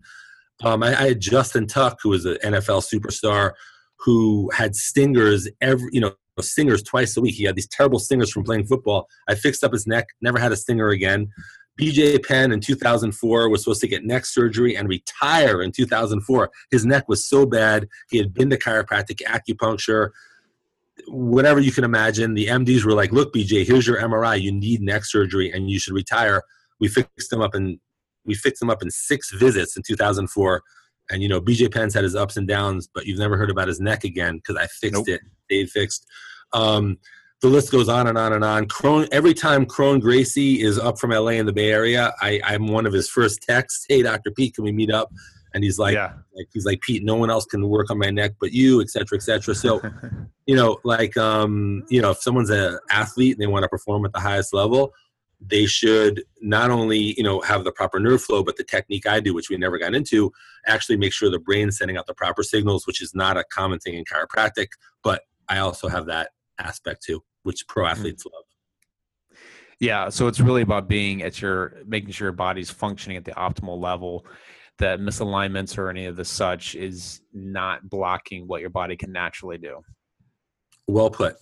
[0.64, 3.54] Um, I, I had Justin Tuck, who was an NFL superstar,
[4.00, 6.14] who had stingers every, you know,
[6.44, 7.36] stingers twice a week.
[7.36, 9.08] He had these terrible stingers from playing football.
[9.28, 11.30] I fixed up his neck, never had a stinger again.
[11.80, 16.50] BJ Penn in 2004 was supposed to get neck surgery and retire in 2004.
[16.72, 17.88] His neck was so bad.
[18.10, 20.10] He had been to chiropractic, acupuncture,
[21.08, 22.34] whatever you can imagine.
[22.34, 24.42] The MDs were like, "Look, BJ, here's your MRI.
[24.42, 26.42] You need neck surgery and you should retire."
[26.80, 27.80] We fixed him up in
[28.26, 30.62] we fixed him up in six visits in 2004.
[31.10, 33.68] And you know, BJ Penn's had his ups and downs, but you've never heard about
[33.68, 35.08] his neck again because I fixed Nope.
[35.08, 35.22] it.
[35.50, 36.06] They fixed.
[36.54, 36.98] Um,
[37.42, 38.68] the list goes on and on and on.
[38.68, 42.68] Kron, every time Kron Gracie is up from LA in the Bay Area, I, I'm
[42.68, 43.86] one of his first texts.
[43.88, 44.32] Hey, Dr.
[44.32, 45.10] Pete, can we meet up?
[45.54, 46.14] And he's like, yeah.
[46.36, 48.90] like he's like Pete, no one else can work on my neck but you, et
[48.90, 49.56] cetera, et cetera.
[49.56, 49.82] So
[50.46, 54.06] you know, like um, you know, if someone's an athlete and they want to perform
[54.06, 54.94] at the highest level,
[55.40, 59.20] they should not only you know have the proper nerve flow, but the technique I
[59.20, 60.32] do, which we never got into,
[60.66, 63.80] actually make sure the brain's sending out the proper signals, which is not a common
[63.80, 64.68] thing in chiropractic.
[65.04, 67.92] But I also have that aspect too, which pro mm-hmm.
[67.92, 68.44] athletes love.
[69.80, 73.32] Yeah, so it's really about being at your making sure your body's functioning at the
[73.32, 74.26] optimal level.
[74.80, 79.58] That misalignments or any of the such is not blocking what your body can naturally
[79.58, 79.82] do.
[80.88, 81.36] Well put.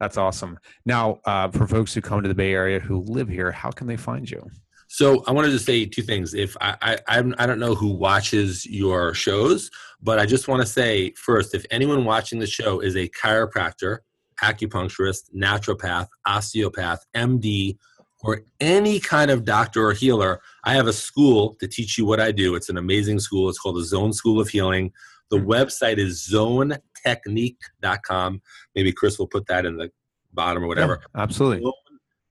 [0.00, 0.58] That's awesome.
[0.84, 3.86] Now, uh, for folks who come to the Bay Area who live here, how can
[3.86, 4.46] they find you?
[4.88, 6.34] So I wanted to say two things.
[6.34, 9.70] If I, I I'm, I don't know who watches your shows,
[10.02, 13.98] but I just want to say first, if anyone watching the show is a chiropractor,
[14.42, 17.76] acupuncturist, naturopath, osteopath, MD,
[18.22, 22.20] or any kind of doctor or healer, I have a school to teach you what
[22.20, 22.54] I do.
[22.54, 23.48] It's an amazing school.
[23.48, 24.92] It's called the Zone School of Healing.
[25.30, 26.24] The website is
[27.06, 28.42] zonetechnique.com.
[28.74, 29.90] Maybe Chris will put that in the
[30.32, 31.00] bottom or whatever.
[31.00, 31.72] Yeah, absolutely.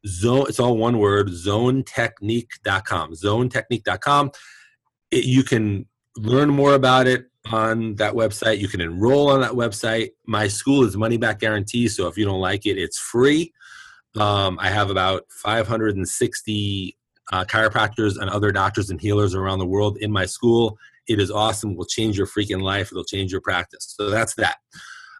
[0.08, 4.32] zone it's all one word zonetechnique.com zonetechnique.com
[5.12, 5.86] it, you can
[6.18, 8.58] learn more about it on that website.
[8.58, 10.12] You can enroll on that website.
[10.26, 13.54] My school is money back guarantee so if you don't like it it's free.
[14.18, 16.98] Um, i have about 560
[17.34, 21.32] uh, chiropractors and other doctors and healers around the world in my school it is
[21.32, 24.58] awesome will change your freaking life it'll change your practice so that's that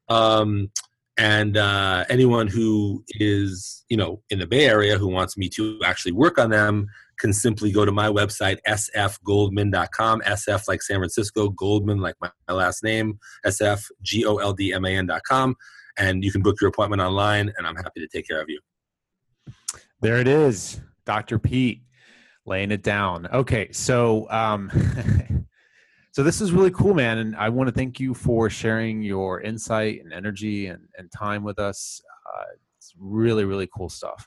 [0.08, 0.70] um,
[1.18, 5.80] and uh, anyone who is you know in the bay area who wants me to
[5.84, 11.50] actually work on them can simply go to my website, sfgoldman.com, SF like San Francisco,
[11.50, 15.56] Goldman like my, my last name, sfgoldman.com,
[15.98, 18.60] and you can book your appointment online, and I'm happy to take care of you.
[20.02, 21.40] There it is, Dr.
[21.40, 21.84] Pete,
[22.46, 23.28] laying it down.
[23.28, 24.70] Okay, so um,
[26.16, 29.42] so this is really cool, man, and I want to thank you for sharing your
[29.42, 32.02] insight and energy and, and time with us.
[32.26, 32.46] Uh,
[32.78, 34.26] it's really, really cool stuff.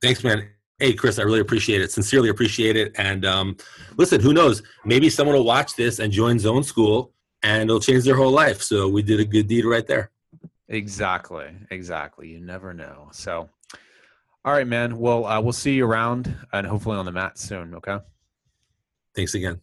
[0.00, 0.48] Thanks, man.
[0.78, 1.90] Hey, Chris, I really appreciate it.
[1.90, 2.92] Sincerely appreciate it.
[2.96, 3.56] And um,
[3.96, 4.62] listen, who knows?
[4.84, 8.62] Maybe someone will watch this and join Zone School, and it'll change their whole life.
[8.62, 10.12] So we did a good deed right there.
[10.68, 11.48] Exactly.
[11.72, 12.28] Exactly.
[12.28, 13.08] You never know.
[13.10, 13.48] So,
[14.44, 14.96] all right, man.
[14.96, 17.74] Well, uh, we'll see you around and hopefully on the mat soon.
[17.74, 17.98] Okay.
[19.16, 19.60] Thanks again.